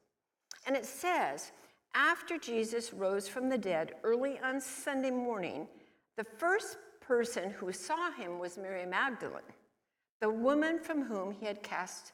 And 0.67 0.75
it 0.75 0.85
says, 0.85 1.51
after 1.95 2.37
Jesus 2.37 2.93
rose 2.93 3.27
from 3.27 3.49
the 3.49 3.57
dead 3.57 3.93
early 4.03 4.39
on 4.43 4.61
Sunday 4.61 5.09
morning, 5.09 5.67
the 6.17 6.23
first 6.23 6.77
person 7.01 7.49
who 7.51 7.71
saw 7.71 8.11
him 8.11 8.37
was 8.37 8.57
Mary 8.57 8.85
Magdalene, 8.85 9.41
the 10.21 10.29
woman 10.29 10.79
from 10.79 11.03
whom 11.03 11.31
he 11.31 11.45
had 11.45 11.63
cast 11.63 12.13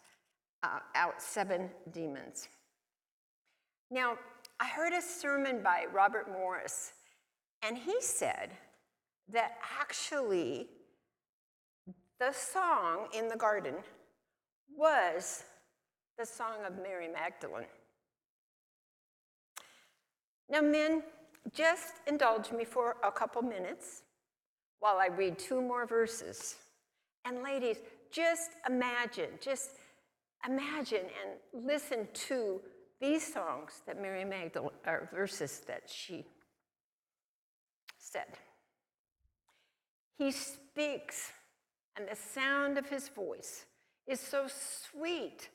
uh, 0.66 0.80
out 0.96 1.22
seven 1.22 1.70
demons. 1.92 2.48
Now, 3.92 4.18
I 4.60 4.68
heard 4.68 4.94
a 4.94 5.02
sermon 5.02 5.62
by 5.62 5.86
Robert 5.94 6.28
Morris, 6.32 6.94
and 7.62 7.78
he 7.78 8.02
said 8.02 8.52
that 9.32 9.58
actually 9.80 10.68
the 12.20 12.32
song 12.32 13.08
in 13.14 13.28
the 13.28 13.36
garden 13.36 13.76
was 14.76 15.44
the 16.18 16.26
song 16.26 16.66
of 16.66 16.82
Mary 16.82 17.08
Magdalene. 17.08 17.66
Now, 20.50 20.62
men, 20.62 21.04
just 21.54 21.96
indulge 22.08 22.52
me 22.52 22.66
for 22.66 22.98
a 23.04 23.12
couple 23.12 23.42
minutes 23.42 24.02
while 24.80 24.98
I 24.98 25.08
read 25.08 25.38
two 25.38 25.62
more 25.62 25.86
verses. 25.86 26.56
And 27.24 27.44
ladies, 27.44 27.78
just 28.12 28.52
imagine, 28.68 29.30
just 29.42 29.72
imagine 30.48 31.06
and 31.24 31.66
listen 31.66 32.08
to 32.14 32.62
these 33.02 33.34
songs 33.34 33.82
that 33.86 34.02
Mary 34.02 34.26
Magdalene, 34.26 34.72
or 34.86 35.10
verses 35.14 35.62
that 35.68 35.84
she 35.88 36.26
said. 37.98 38.38
He 40.18 40.32
speaks, 40.32 41.32
and 41.98 42.08
the 42.08 42.16
sound 42.16 42.78
of 42.78 42.88
his 42.88 43.10
voice 43.10 43.66
is 44.08 44.20
so 44.20 44.48
sweet, 44.48 45.50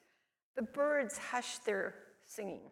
the 0.57 0.63
birds 0.63 1.17
hush 1.17 1.59
their 1.59 1.95
singing. 2.27 2.71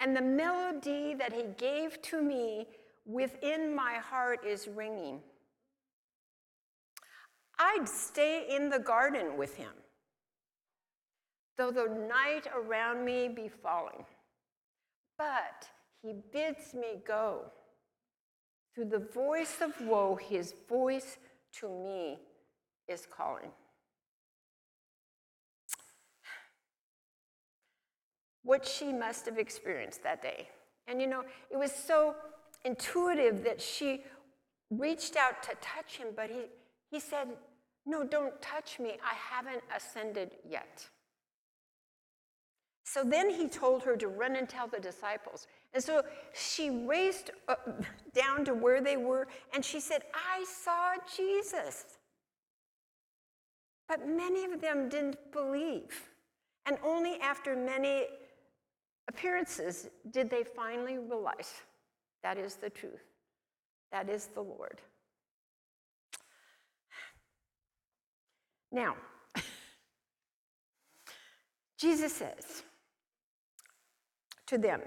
And 0.00 0.16
the 0.16 0.22
melody 0.22 1.14
that 1.14 1.32
he 1.32 1.44
gave 1.58 2.00
to 2.02 2.22
me 2.22 2.66
within 3.04 3.74
my 3.74 3.94
heart 3.94 4.44
is 4.46 4.68
ringing. 4.68 5.20
I'd 7.58 7.88
stay 7.88 8.46
in 8.50 8.70
the 8.70 8.78
garden 8.78 9.36
with 9.36 9.56
him, 9.56 9.72
though 11.56 11.70
the 11.70 11.88
night 12.08 12.46
around 12.54 13.04
me 13.04 13.28
be 13.28 13.48
falling. 13.48 14.04
But 15.16 15.68
he 16.02 16.14
bids 16.32 16.74
me 16.74 17.00
go. 17.06 17.42
Through 18.74 18.86
the 18.86 18.98
voice 18.98 19.60
of 19.60 19.72
woe, 19.86 20.16
his 20.16 20.54
voice 20.68 21.18
to 21.60 21.68
me 21.68 22.18
is 22.88 23.06
calling. 23.06 23.50
What 28.42 28.66
she 28.66 28.92
must 28.92 29.24
have 29.26 29.38
experienced 29.38 30.02
that 30.02 30.20
day. 30.20 30.48
And 30.86 31.00
you 31.00 31.06
know, 31.06 31.22
it 31.50 31.56
was 31.56 31.72
so 31.72 32.14
intuitive 32.64 33.44
that 33.44 33.60
she 33.60 34.02
reached 34.70 35.16
out 35.16 35.42
to 35.44 35.50
touch 35.60 35.96
him, 35.96 36.08
but 36.14 36.28
he, 36.28 36.42
he 36.90 37.00
said, 37.00 37.28
No, 37.86 38.04
don't 38.04 38.40
touch 38.42 38.78
me. 38.80 38.98
I 39.02 39.14
haven't 39.14 39.62
ascended 39.74 40.32
yet. 40.48 40.88
So 42.84 43.02
then 43.02 43.30
he 43.30 43.48
told 43.48 43.82
her 43.82 43.96
to 43.96 44.08
run 44.08 44.36
and 44.36 44.48
tell 44.48 44.68
the 44.68 44.78
disciples. 44.78 45.46
And 45.72 45.82
so 45.82 46.02
she 46.34 46.70
raced 46.70 47.30
uh, 47.48 47.54
down 48.14 48.44
to 48.44 48.54
where 48.54 48.80
they 48.80 48.98
were 48.98 49.26
and 49.54 49.64
she 49.64 49.80
said, 49.80 50.02
I 50.14 50.44
saw 50.44 50.92
Jesus. 51.16 51.84
But 53.88 54.06
many 54.06 54.44
of 54.44 54.60
them 54.60 54.88
didn't 54.88 55.16
believe. 55.32 56.08
And 56.66 56.78
only 56.84 57.18
after 57.20 57.56
many 57.56 58.04
appearances 59.08 59.88
did 60.10 60.30
they 60.30 60.44
finally 60.44 60.98
realize 60.98 61.52
that 62.22 62.38
is 62.38 62.56
the 62.56 62.70
truth, 62.70 63.04
that 63.92 64.08
is 64.08 64.28
the 64.28 64.40
Lord. 64.40 64.80
Now, 68.72 68.96
Jesus 71.78 72.14
says 72.14 72.62
to 74.46 74.58
them, 74.58 74.80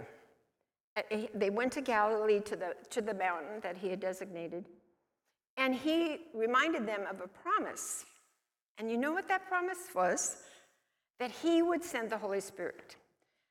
they 1.34 1.50
went 1.50 1.72
to 1.74 1.82
Galilee 1.82 2.40
to 2.42 2.56
the, 2.56 2.76
to 2.90 3.02
the 3.02 3.14
mountain 3.14 3.60
that 3.62 3.78
he 3.78 3.90
had 3.90 4.00
designated, 4.00 4.66
and 5.58 5.74
he 5.74 6.20
reminded 6.34 6.88
them 6.88 7.02
of 7.10 7.22
a 7.22 7.28
promise. 7.28 8.06
And 8.78 8.92
you 8.92 8.98
know 8.98 9.12
what 9.12 9.28
that 9.28 9.48
promise 9.48 9.78
was? 9.96 10.38
That 11.20 11.32
he 11.32 11.62
would 11.62 11.84
send 11.84 12.10
the 12.10 12.18
Holy 12.18 12.42
Spirit. 12.42 12.96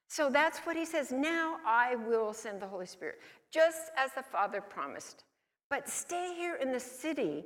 So 0.08 0.30
that's 0.30 0.60
what 0.60 0.76
he 0.76 0.84
says. 0.84 1.10
Now 1.10 1.56
I 1.66 1.96
will 1.96 2.32
send 2.32 2.62
the 2.62 2.66
Holy 2.66 2.86
Spirit, 2.86 3.18
just 3.52 3.90
as 3.96 4.12
the 4.12 4.22
Father 4.22 4.60
promised. 4.60 5.24
But 5.68 5.88
stay 5.88 6.34
here 6.36 6.56
in 6.56 6.70
the 6.70 6.80
city 6.80 7.44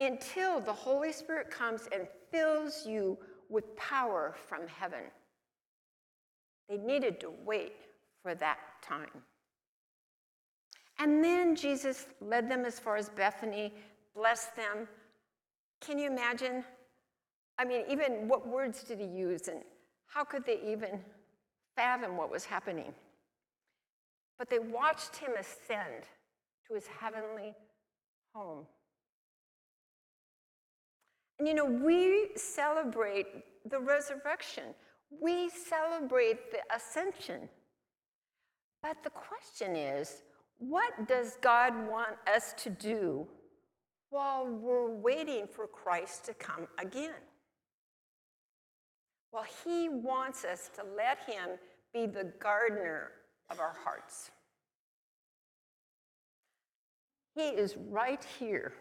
until 0.00 0.60
the 0.60 0.72
Holy 0.72 1.12
Spirit 1.12 1.50
comes 1.50 1.88
and 1.92 2.06
fills 2.30 2.86
you 2.86 3.18
with 3.48 3.76
power 3.76 4.34
from 4.48 4.68
heaven. 4.68 5.02
They 6.68 6.76
needed 6.76 7.20
to 7.20 7.32
wait 7.44 7.72
for 8.26 8.34
that 8.34 8.58
time. 8.82 9.22
And 10.98 11.22
then 11.22 11.54
Jesus 11.54 12.06
led 12.20 12.50
them 12.50 12.64
as 12.64 12.80
far 12.80 12.96
as 12.96 13.08
Bethany, 13.08 13.72
blessed 14.16 14.56
them. 14.56 14.88
Can 15.80 15.96
you 15.96 16.10
imagine? 16.10 16.64
I 17.56 17.64
mean, 17.64 17.84
even 17.88 18.26
what 18.26 18.48
words 18.48 18.82
did 18.82 18.98
he 18.98 19.06
use, 19.06 19.46
and 19.46 19.60
how 20.08 20.24
could 20.24 20.44
they 20.44 20.58
even 20.66 20.98
fathom 21.76 22.16
what 22.16 22.28
was 22.28 22.44
happening? 22.44 22.92
But 24.40 24.50
they 24.50 24.58
watched 24.58 25.14
him 25.14 25.30
ascend 25.38 26.02
to 26.66 26.74
his 26.74 26.88
heavenly 26.98 27.54
home. 28.34 28.66
And 31.38 31.46
you 31.46 31.54
know, 31.54 31.64
we 31.64 32.30
celebrate 32.34 33.28
the 33.70 33.78
resurrection, 33.78 34.74
we 35.22 35.48
celebrate 35.48 36.50
the 36.50 36.58
ascension. 36.74 37.48
But 38.86 39.02
the 39.02 39.10
question 39.10 39.74
is 39.74 40.22
what 40.58 41.08
does 41.08 41.38
God 41.42 41.74
want 41.88 42.16
us 42.32 42.54
to 42.58 42.70
do 42.70 43.26
while 44.10 44.46
we're 44.46 44.94
waiting 44.94 45.48
for 45.48 45.66
Christ 45.66 46.24
to 46.26 46.34
come 46.34 46.68
again? 46.78 47.20
Well, 49.32 49.44
He 49.64 49.88
wants 49.88 50.44
us 50.44 50.70
to 50.76 50.82
let 50.96 51.18
Him 51.26 51.58
be 51.92 52.06
the 52.06 52.32
gardener 52.38 53.10
of 53.50 53.58
our 53.58 53.74
hearts. 53.82 54.30
He 57.34 57.48
is 57.48 57.76
right 57.90 58.24
here 58.38 58.72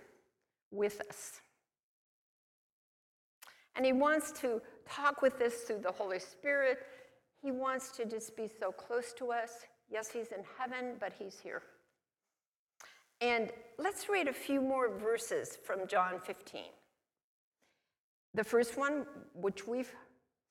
with 0.70 1.02
us. 1.10 1.42
And 3.76 3.84
He 3.84 3.92
wants 3.92 4.32
to 4.42 4.62
talk 4.88 5.24
with 5.24 5.42
us 5.42 5.56
through 5.62 5.80
the 5.80 5.92
Holy 5.92 6.20
Spirit. 6.20 6.78
He 7.42 7.52
wants 7.52 7.90
to 7.98 8.06
just 8.06 8.38
be 8.38 8.48
so 8.60 8.72
close 8.72 9.12
to 9.14 9.32
us. 9.32 9.66
Yes, 9.90 10.10
He's 10.10 10.32
in 10.32 10.44
heaven, 10.58 10.96
but 11.00 11.14
He's 11.18 11.40
here. 11.40 11.62
And 13.22 13.52
let's 13.78 14.10
read 14.10 14.28
a 14.28 14.34
few 14.34 14.62
more 14.62 14.98
verses 14.98 15.58
from 15.64 15.88
John 15.88 16.20
15. 16.20 16.64
The 18.34 18.44
first 18.44 18.78
one, 18.78 19.06
which 19.34 19.66
we've 19.66 19.94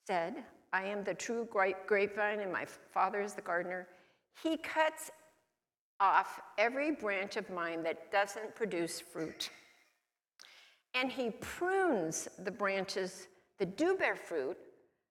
said, 0.07 0.45
I 0.73 0.85
am 0.85 1.05
the 1.05 1.15
true 1.15 1.47
grapevine 1.53 2.41
and 2.41 2.51
my 2.51 2.67
Father 2.93 3.21
is 3.21 3.35
the 3.35 3.43
gardener. 3.43 3.87
He 4.43 4.57
cuts 4.57 5.11
off 6.01 6.41
every 6.59 6.91
branch 6.91 7.37
of 7.37 7.49
mine 7.51 7.83
that 7.83 8.11
doesn't 8.11 8.55
produce 8.55 9.01
fruit 9.01 9.51
and 10.95 11.11
he 11.11 11.31
prunes 11.41 12.29
the 12.39 12.51
branches 12.51 13.27
that 13.59 13.77
do 13.77 13.97
bear 13.97 14.17
fruit 14.17 14.57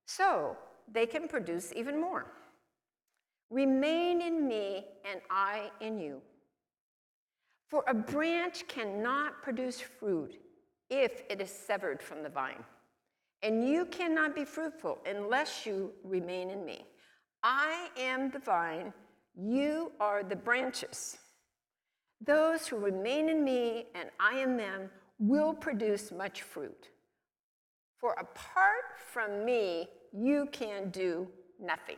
so 0.05 0.57
they 0.91 1.05
can 1.05 1.27
produce 1.27 1.73
even 1.75 1.99
more. 1.99 2.25
Remain 3.53 4.19
in 4.19 4.47
me, 4.47 4.83
and 5.07 5.21
I 5.29 5.69
in 5.79 5.99
you. 5.99 6.23
For 7.69 7.83
a 7.87 7.93
branch 7.93 8.67
cannot 8.67 9.43
produce 9.43 9.79
fruit 9.79 10.39
if 10.89 11.21
it 11.29 11.39
is 11.39 11.51
severed 11.51 12.01
from 12.01 12.23
the 12.23 12.29
vine. 12.29 12.63
And 13.43 13.67
you 13.67 13.85
cannot 13.85 14.33
be 14.33 14.43
fruitful 14.43 14.97
unless 15.05 15.67
you 15.67 15.91
remain 16.03 16.49
in 16.49 16.65
me. 16.65 16.87
I 17.43 17.89
am 17.95 18.31
the 18.31 18.39
vine, 18.39 18.91
you 19.35 19.91
are 19.99 20.23
the 20.23 20.35
branches. 20.35 21.17
Those 22.25 22.65
who 22.65 22.77
remain 22.77 23.29
in 23.29 23.43
me 23.43 23.85
and 23.93 24.09
I 24.19 24.39
in 24.39 24.57
them 24.57 24.89
will 25.19 25.53
produce 25.53 26.11
much 26.11 26.41
fruit. 26.41 26.87
For 27.99 28.13
apart 28.13 28.97
from 29.11 29.45
me, 29.45 29.89
you 30.11 30.47
can 30.51 30.89
do 30.89 31.27
nothing. 31.61 31.97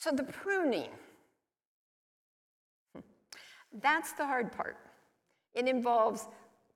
So 0.00 0.10
the 0.10 0.24
pruning, 0.24 0.88
hmm. 2.94 3.00
that's 3.82 4.12
the 4.14 4.24
hard 4.24 4.50
part. 4.50 4.78
It 5.54 5.68
involves 5.68 6.26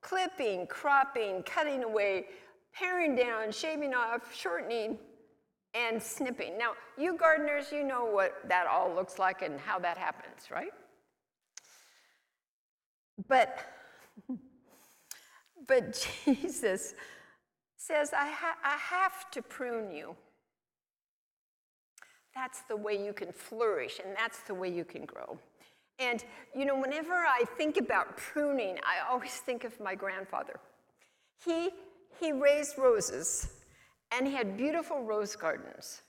clipping, 0.01 0.67
cropping, 0.67 1.41
cutting 1.41 1.83
away, 1.83 2.27
paring 2.71 3.15
down, 3.15 3.51
shaving 3.51 3.95
off, 3.95 4.33
shortening, 4.35 4.99
and 5.73 6.01
snipping. 6.01 6.55
Now, 6.55 6.73
you 6.99 7.17
gardeners, 7.17 7.71
you 7.71 7.83
know 7.83 8.05
what 8.05 8.47
that 8.47 8.67
all 8.67 8.93
looks 8.93 9.17
like 9.17 9.41
and 9.41 9.59
how 9.59 9.79
that 9.79 9.97
happens, 9.97 10.51
right? 10.51 10.71
But, 13.27 13.57
but 15.67 16.07
Jesus 16.25 16.93
says, 17.75 18.13
I, 18.13 18.29
ha- 18.29 18.59
I 18.63 18.77
have 18.77 19.31
to 19.31 19.41
prune 19.41 19.89
you. 19.89 20.15
That's 22.35 22.61
the 22.67 22.75
way 22.75 23.03
you 23.03 23.13
can 23.13 23.31
flourish, 23.31 23.99
and 24.03 24.15
that's 24.15 24.39
the 24.41 24.53
way 24.53 24.69
you 24.69 24.83
can 24.83 25.05
grow. 25.05 25.39
And, 25.99 26.23
you 26.53 26.65
know, 26.65 26.77
whenever 26.77 27.13
I 27.13 27.43
think 27.57 27.77
about 27.77 28.17
pruning, 28.17 28.77
I 28.83 29.09
always 29.09 29.31
think 29.31 29.63
of 29.63 29.79
my 29.79 29.95
grandfather. 29.95 30.59
He, 31.43 31.69
he 32.19 32.33
raised 32.33 32.77
roses, 32.77 33.47
and 34.11 34.27
he 34.27 34.33
had 34.33 34.57
beautiful 34.57 35.01
rose 35.03 35.35
gardens. 35.35 36.01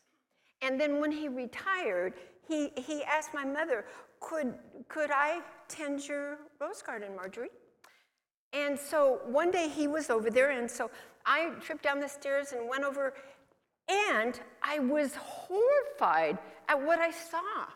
And 0.63 0.81
then 0.81 1.01
when 1.01 1.13
he 1.13 1.29
retired, 1.29 2.15
he, 2.49 2.71
he 2.77 3.05
asked 3.05 3.33
my 3.33 3.45
mother, 3.45 3.85
could, 4.19 4.55
could 4.89 5.11
I 5.13 5.41
tend 5.69 6.09
your 6.09 6.39
rose 6.61 6.83
garden, 6.83 7.15
Marjorie? 7.15 7.51
And 8.53 8.79
so 8.79 9.21
one 9.27 9.51
day 9.51 9.69
he 9.69 9.87
was 9.87 10.11
over 10.11 10.31
there, 10.31 10.51
and 10.51 10.69
so 10.69 10.91
I 11.25 11.51
tripped 11.61 11.83
down 11.83 12.01
the 12.01 12.09
stairs 12.09 12.53
and 12.53 12.69
went 12.69 12.85
over, 12.85 13.15
and 13.89 14.41
I 14.63 14.79
was 14.79 15.15
horrified 15.15 16.39
at 16.69 16.81
what 16.81 16.99
I 16.99 17.11
saw. 17.11 17.67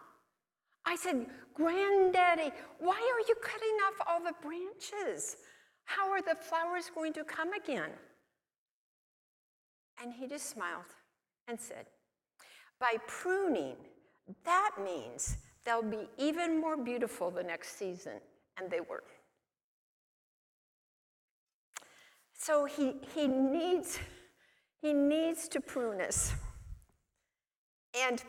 I 0.84 0.96
said, 0.96 1.26
Granddaddy, 1.54 2.50
why 2.78 2.94
are 2.94 3.28
you 3.28 3.34
cutting 3.42 3.76
off 3.86 4.06
all 4.08 4.20
the 4.20 4.34
branches? 4.42 5.36
How 5.84 6.10
are 6.10 6.22
the 6.22 6.34
flowers 6.34 6.90
going 6.94 7.12
to 7.14 7.24
come 7.24 7.52
again? 7.52 7.90
And 10.02 10.12
he 10.12 10.26
just 10.26 10.48
smiled 10.48 10.84
and 11.48 11.60
said, 11.60 11.86
By 12.80 12.94
pruning, 13.06 13.76
that 14.44 14.70
means 14.82 15.36
they'll 15.64 15.82
be 15.82 16.08
even 16.18 16.60
more 16.60 16.76
beautiful 16.76 17.30
the 17.30 17.42
next 17.42 17.76
season. 17.76 18.20
And 18.58 18.70
they 18.70 18.80
were. 18.80 19.04
So 22.34 22.64
he, 22.64 22.94
he, 23.14 23.26
needs, 23.26 23.98
he 24.82 24.92
needs 24.92 25.48
to 25.48 25.60
prune 25.60 26.00
us. 26.00 26.32
And 27.94 28.22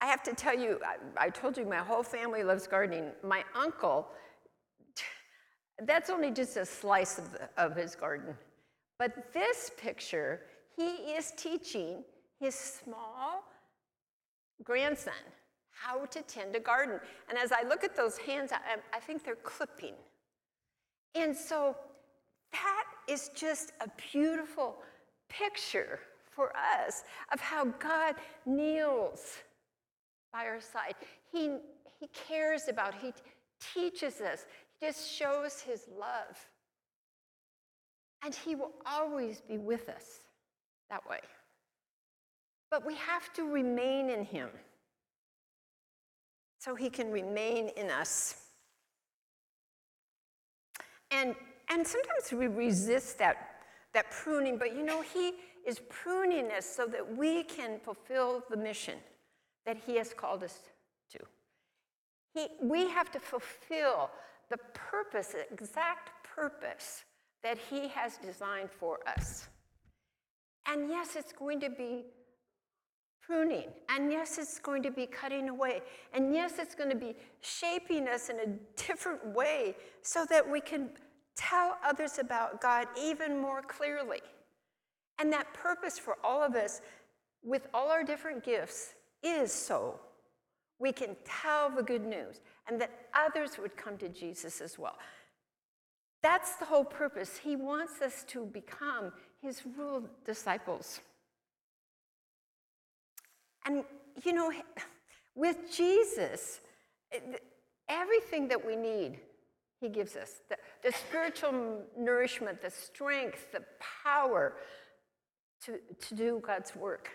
I 0.00 0.06
have 0.06 0.22
to 0.24 0.34
tell 0.34 0.56
you, 0.56 0.78
I, 1.16 1.28
told 1.30 1.56
you 1.56 1.64
my 1.64 1.78
whole 1.78 2.02
family 2.02 2.44
loves 2.44 2.66
gardening. 2.66 3.10
My 3.22 3.42
uncle, 3.54 4.06
that's 5.84 6.08
only 6.08 6.30
just 6.30 6.56
a 6.56 6.64
slice 6.64 7.18
of, 7.18 7.32
the, 7.32 7.48
of 7.56 7.76
his 7.76 7.96
garden. 7.96 8.34
But 8.98 9.32
this 9.32 9.70
picture, 9.76 10.42
he 10.76 10.88
is 10.88 11.32
teaching 11.36 12.04
his 12.40 12.54
small 12.54 13.42
grandson 14.62 15.14
how 15.70 16.06
to 16.06 16.22
tend 16.22 16.56
a 16.56 16.60
garden. 16.60 17.00
And 17.28 17.38
as 17.38 17.52
I 17.52 17.66
look 17.68 17.84
at 17.84 17.96
those 17.96 18.18
hands, 18.18 18.52
I, 18.52 18.78
I 18.96 19.00
think 19.00 19.24
they're 19.24 19.36
clipping. 19.36 19.94
And 21.14 21.36
so 21.36 21.76
that 22.52 22.84
is 23.06 23.30
just 23.34 23.72
a 23.80 23.88
beautiful 24.12 24.76
picture 25.28 26.00
for 26.30 26.52
us 26.56 27.04
of 27.32 27.40
how 27.40 27.64
God 27.64 28.14
kneels 28.46 29.38
by 30.32 30.44
our 30.46 30.60
side. 30.60 30.94
He, 31.32 31.56
he 32.00 32.08
cares 32.08 32.68
about, 32.68 32.94
he 32.94 33.12
teaches 33.74 34.20
us, 34.20 34.46
he 34.78 34.86
just 34.86 35.10
shows 35.10 35.60
his 35.60 35.86
love. 35.98 36.36
And 38.24 38.34
he 38.34 38.54
will 38.54 38.72
always 38.84 39.40
be 39.40 39.58
with 39.58 39.88
us 39.88 40.20
that 40.90 41.08
way. 41.08 41.20
But 42.70 42.84
we 42.86 42.94
have 42.96 43.32
to 43.34 43.48
remain 43.48 44.10
in 44.10 44.24
him 44.24 44.48
so 46.58 46.74
he 46.74 46.90
can 46.90 47.10
remain 47.10 47.70
in 47.76 47.90
us. 47.90 48.34
And 51.10 51.34
and 51.70 51.86
sometimes 51.86 52.32
we 52.32 52.46
resist 52.46 53.18
that, 53.18 53.62
that 53.94 54.10
pruning, 54.10 54.58
but 54.58 54.74
you 54.74 54.84
know, 54.84 55.02
He 55.02 55.32
is 55.66 55.80
pruning 55.88 56.50
us 56.50 56.64
so 56.64 56.86
that 56.86 57.16
we 57.16 57.42
can 57.42 57.78
fulfill 57.78 58.42
the 58.50 58.56
mission 58.56 58.98
that 59.66 59.76
He 59.86 59.96
has 59.96 60.14
called 60.14 60.42
us 60.42 60.60
to. 61.12 61.18
He, 62.34 62.46
we 62.62 62.88
have 62.88 63.10
to 63.12 63.20
fulfill 63.20 64.10
the 64.50 64.58
purpose, 64.72 65.28
the 65.28 65.52
exact 65.52 66.10
purpose 66.24 67.04
that 67.42 67.58
He 67.70 67.88
has 67.88 68.18
designed 68.18 68.70
for 68.70 68.98
us. 69.06 69.48
And 70.66 70.88
yes, 70.88 71.16
it's 71.16 71.32
going 71.32 71.60
to 71.60 71.70
be 71.70 72.04
pruning. 73.28 73.68
And 73.90 74.10
yes, 74.10 74.38
it's 74.38 74.58
going 74.58 74.82
to 74.82 74.90
be 74.90 75.06
cutting 75.06 75.48
away. 75.48 75.82
And 76.14 76.34
yes, 76.34 76.54
it's 76.58 76.74
going 76.74 76.90
to 76.90 76.96
be 76.96 77.14
shaping 77.40 78.08
us 78.08 78.30
in 78.30 78.40
a 78.40 78.46
different 78.76 79.24
way 79.34 79.76
so 80.02 80.24
that 80.30 80.48
we 80.48 80.60
can 80.60 80.90
tell 81.38 81.78
others 81.84 82.18
about 82.18 82.60
God 82.60 82.88
even 83.00 83.40
more 83.40 83.62
clearly. 83.62 84.20
And 85.18 85.32
that 85.32 85.54
purpose 85.54 85.98
for 85.98 86.18
all 86.22 86.42
of 86.42 86.54
us, 86.54 86.80
with 87.42 87.66
all 87.72 87.90
our 87.90 88.04
different 88.04 88.44
gifts, 88.44 88.94
is 89.22 89.52
so 89.52 89.98
we 90.78 90.92
can 90.92 91.16
tell 91.24 91.70
the 91.70 91.82
good 91.82 92.04
news 92.04 92.40
and 92.68 92.80
that 92.80 92.90
others 93.14 93.58
would 93.58 93.76
come 93.76 93.96
to 93.98 94.08
Jesus 94.08 94.60
as 94.60 94.78
well. 94.78 94.96
That's 96.22 96.56
the 96.56 96.64
whole 96.64 96.84
purpose. 96.84 97.38
He 97.38 97.56
wants 97.56 98.02
us 98.02 98.24
to 98.28 98.44
become 98.44 99.12
his 99.40 99.62
rule 99.76 100.04
disciples. 100.24 101.00
And, 103.64 103.84
you 104.24 104.32
know, 104.32 104.52
with 105.34 105.56
Jesus, 105.72 106.60
everything 107.88 108.48
that 108.48 108.64
we 108.64 108.74
need 108.76 109.20
he 109.80 109.88
gives 109.88 110.16
us 110.16 110.40
the, 110.48 110.56
the 110.82 110.92
spiritual 110.92 111.82
nourishment, 111.96 112.60
the 112.60 112.70
strength, 112.70 113.52
the 113.52 113.62
power 114.04 114.54
to, 115.64 115.78
to 116.08 116.14
do 116.14 116.42
God's 116.44 116.74
work. 116.74 117.10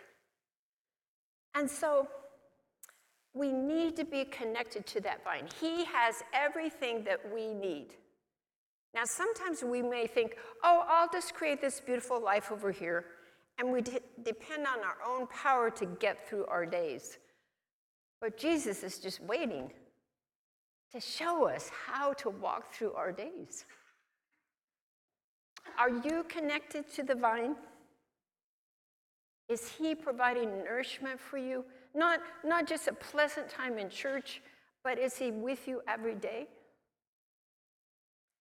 And 1.56 1.70
so 1.70 2.08
we 3.34 3.52
need 3.52 3.96
to 3.98 4.06
be 4.06 4.26
connected 4.26 4.86
to 4.88 5.02
that 5.02 5.24
vine. 5.24 5.48
He 5.60 5.86
has 5.86 6.24
everything 6.34 7.04
that 7.04 7.20
we 7.34 7.54
need. 7.54 7.96
Now, 8.94 9.06
sometimes 9.06 9.64
we 9.64 9.82
may 9.82 10.06
think, 10.06 10.38
oh, 10.64 10.86
I'll 10.88 11.10
just 11.10 11.34
create 11.34 11.60
this 11.60 11.80
beautiful 11.80 12.22
life 12.22 12.52
over 12.52 12.72
here, 12.72 13.06
and 13.58 13.72
we 13.72 13.82
de- 13.82 14.00
depend 14.24 14.68
on 14.68 14.80
our 14.80 14.98
own 15.06 15.28
power 15.28 15.72
to 15.72 15.86
get 15.86 16.30
through 16.30 16.46
our 16.46 16.66
days. 16.66 17.18
But 18.22 18.38
Jesus 18.38 18.84
is 18.84 19.00
just 19.00 19.20
waiting 19.22 19.72
to 20.94 21.00
show 21.00 21.48
us 21.48 21.72
how 21.88 22.14
to 22.14 22.30
walk 22.30 22.72
through 22.74 22.94
our 22.94 23.12
days. 23.12 23.66
Are 25.80 25.90
you 25.90 26.24
connected 26.30 26.92
to 26.94 27.04
the 27.04 27.16
vine? 27.16 27.56
Is 29.50 29.70
He 29.70 29.96
providing 29.96 30.64
nourishment 30.64 31.20
for 31.20 31.38
you? 31.38 31.66
Not, 31.96 32.20
not 32.46 32.68
just 32.68 32.88
a 32.88 32.94
pleasant 32.94 33.50
time 33.50 33.78
in 33.78 33.90
church, 33.90 34.42
but 34.84 35.00
is 35.00 35.18
He 35.18 35.32
with 35.32 35.68
you 35.68 35.82
every 35.88 36.16
day? 36.16 36.48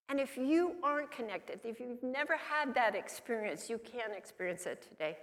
And 0.08 0.20
if 0.20 0.36
you 0.36 0.74
aren't 0.82 1.10
connected, 1.10 1.60
if 1.64 1.80
you've 1.80 2.02
never 2.02 2.36
had 2.36 2.74
that 2.74 2.94
experience, 2.94 3.70
you 3.70 3.78
can 3.78 4.12
experience 4.14 4.66
it 4.66 4.82
today. 4.82 5.16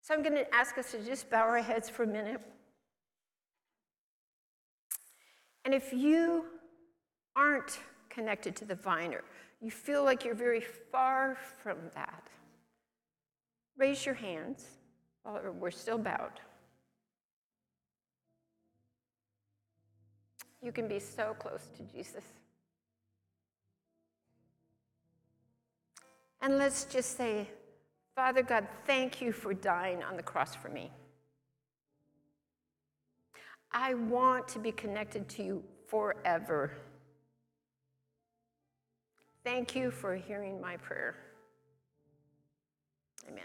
So 0.00 0.14
I'm 0.14 0.22
going 0.22 0.34
to 0.34 0.54
ask 0.54 0.78
us 0.78 0.92
to 0.92 0.98
just 1.04 1.28
bow 1.28 1.42
our 1.42 1.60
heads 1.60 1.88
for 1.88 2.04
a 2.04 2.06
minute. 2.06 2.40
And 5.64 5.74
if 5.74 5.92
you 5.92 6.46
aren't 7.36 7.78
connected 8.10 8.56
to 8.56 8.64
the 8.64 8.74
vine 8.74 9.14
or 9.14 9.22
you 9.60 9.70
feel 9.70 10.04
like 10.04 10.24
you're 10.24 10.34
very 10.34 10.60
far 10.60 11.36
from 11.62 11.78
that, 11.94 12.28
raise 13.76 14.04
your 14.04 14.14
hands 14.14 14.66
while 15.22 15.40
we're 15.58 15.70
still 15.70 15.98
bowed. 15.98 16.40
You 20.62 20.72
can 20.72 20.88
be 20.88 20.98
so 20.98 21.34
close 21.38 21.68
to 21.76 21.82
Jesus. 21.82 22.24
And 26.40 26.58
let's 26.58 26.84
just 26.84 27.16
say, 27.16 27.48
Father 28.16 28.42
God, 28.42 28.66
thank 28.84 29.20
you 29.20 29.32
for 29.32 29.54
dying 29.54 30.02
on 30.02 30.16
the 30.16 30.22
cross 30.22 30.54
for 30.54 30.68
me. 30.68 30.90
I 33.72 33.94
want 33.94 34.48
to 34.48 34.58
be 34.58 34.72
connected 34.72 35.28
to 35.30 35.42
you 35.42 35.64
forever. 35.86 36.72
Thank 39.44 39.74
you 39.74 39.90
for 39.90 40.14
hearing 40.14 40.60
my 40.60 40.76
prayer. 40.76 41.16
Amen. 43.28 43.44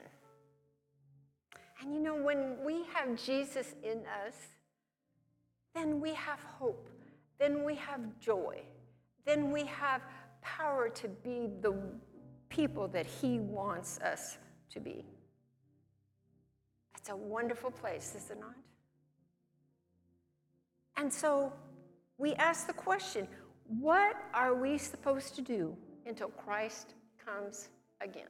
And 1.81 1.93
you 1.93 1.99
know, 1.99 2.15
when 2.15 2.57
we 2.65 2.83
have 2.93 3.15
Jesus 3.15 3.75
in 3.83 3.99
us, 4.25 4.35
then 5.73 6.01
we 6.01 6.13
have 6.13 6.39
hope, 6.41 6.89
then 7.39 7.63
we 7.63 7.75
have 7.75 8.01
joy, 8.19 8.61
then 9.25 9.51
we 9.51 9.65
have 9.65 10.01
power 10.41 10.89
to 10.89 11.07
be 11.07 11.49
the 11.61 11.75
people 12.49 12.87
that 12.87 13.05
He 13.05 13.39
wants 13.39 13.99
us 13.99 14.37
to 14.71 14.79
be. 14.79 15.05
It's 16.97 17.09
a 17.09 17.15
wonderful 17.15 17.71
place, 17.71 18.15
is 18.15 18.31
it 18.31 18.39
not? 18.39 18.55
And 20.97 21.13
so 21.13 21.53
we 22.17 22.33
ask 22.35 22.67
the 22.67 22.73
question 22.73 23.27
what 23.79 24.15
are 24.33 24.55
we 24.55 24.77
supposed 24.77 25.35
to 25.35 25.41
do 25.41 25.75
until 26.05 26.29
Christ 26.29 26.93
comes 27.23 27.69
again? 28.01 28.23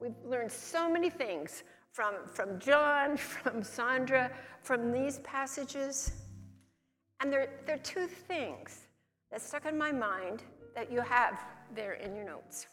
We've 0.00 0.14
learned 0.24 0.52
so 0.52 0.90
many 0.90 1.08
things 1.08 1.62
from, 1.92 2.14
from 2.30 2.58
John, 2.58 3.16
from 3.16 3.62
Sandra, 3.62 4.30
from 4.62 4.92
these 4.92 5.18
passages. 5.20 6.12
And 7.20 7.32
there, 7.32 7.48
there 7.64 7.76
are 7.76 7.78
two 7.78 8.06
things 8.06 8.82
that 9.32 9.40
stuck 9.40 9.64
in 9.64 9.78
my 9.78 9.90
mind 9.90 10.42
that 10.74 10.92
you 10.92 11.00
have 11.00 11.40
there 11.74 11.94
in 11.94 12.14
your 12.14 12.26
notes. 12.26 12.66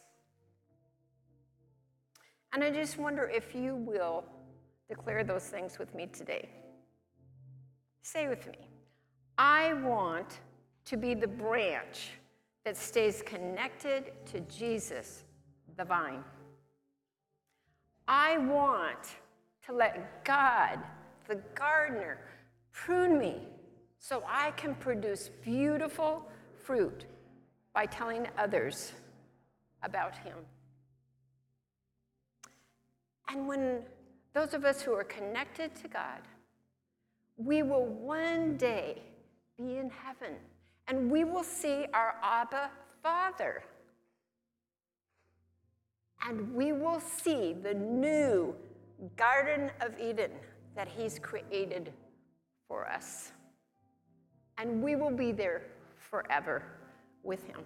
And 2.52 2.62
I 2.62 2.70
just 2.70 2.98
wonder 2.98 3.24
if 3.24 3.54
you 3.54 3.74
will 3.74 4.24
declare 4.88 5.24
those 5.24 5.44
things 5.44 5.78
with 5.78 5.94
me 5.94 6.06
today. 6.06 6.48
Say 8.04 8.28
with 8.28 8.46
me 8.46 8.68
I 9.38 9.72
want 9.72 10.40
to 10.84 10.96
be 10.98 11.14
the 11.14 11.26
branch 11.26 12.10
that 12.64 12.76
stays 12.76 13.22
connected 13.24 14.12
to 14.26 14.40
Jesus, 14.40 15.24
the 15.78 15.84
vine. 15.84 16.22
I 18.06 18.36
want 18.38 19.16
to 19.66 19.72
let 19.72 20.22
God, 20.22 20.78
the 21.26 21.36
gardener, 21.54 22.18
prune 22.72 23.18
me 23.18 23.48
so 23.98 24.22
I 24.28 24.50
can 24.50 24.74
produce 24.74 25.30
beautiful 25.42 26.28
fruit 26.62 27.06
by 27.72 27.86
telling 27.86 28.28
others 28.36 28.92
about 29.82 30.14
Him. 30.18 30.36
And 33.28 33.48
when 33.48 33.80
those 34.34 34.52
of 34.52 34.66
us 34.66 34.82
who 34.82 34.92
are 34.92 35.04
connected 35.04 35.74
to 35.76 35.88
God, 35.88 36.20
we 37.36 37.62
will 37.62 37.86
one 37.86 38.56
day 38.56 39.02
be 39.58 39.76
in 39.76 39.90
heaven 39.90 40.34
and 40.88 41.10
we 41.10 41.24
will 41.24 41.42
see 41.42 41.86
our 41.94 42.16
Abba 42.22 42.70
Father. 43.02 43.64
And 46.26 46.54
we 46.54 46.72
will 46.72 47.00
see 47.00 47.52
the 47.52 47.74
new 47.74 48.54
Garden 49.16 49.70
of 49.80 49.98
Eden 49.98 50.30
that 50.74 50.88
He's 50.88 51.18
created 51.18 51.92
for 52.66 52.88
us. 52.88 53.32
And 54.56 54.82
we 54.82 54.96
will 54.96 55.10
be 55.10 55.32
there 55.32 55.62
forever 55.96 56.62
with 57.22 57.42
Him. 57.46 57.60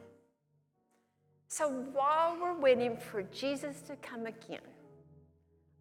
So 1.48 1.68
while 1.92 2.36
we're 2.40 2.58
waiting 2.58 2.96
for 2.96 3.22
Jesus 3.22 3.80
to 3.82 3.96
come 3.96 4.26
again, 4.26 4.60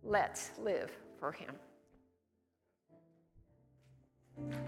let's 0.03 0.51
live 0.59 0.91
for 1.19 1.31
Him 1.31 1.55
you. 4.37 4.66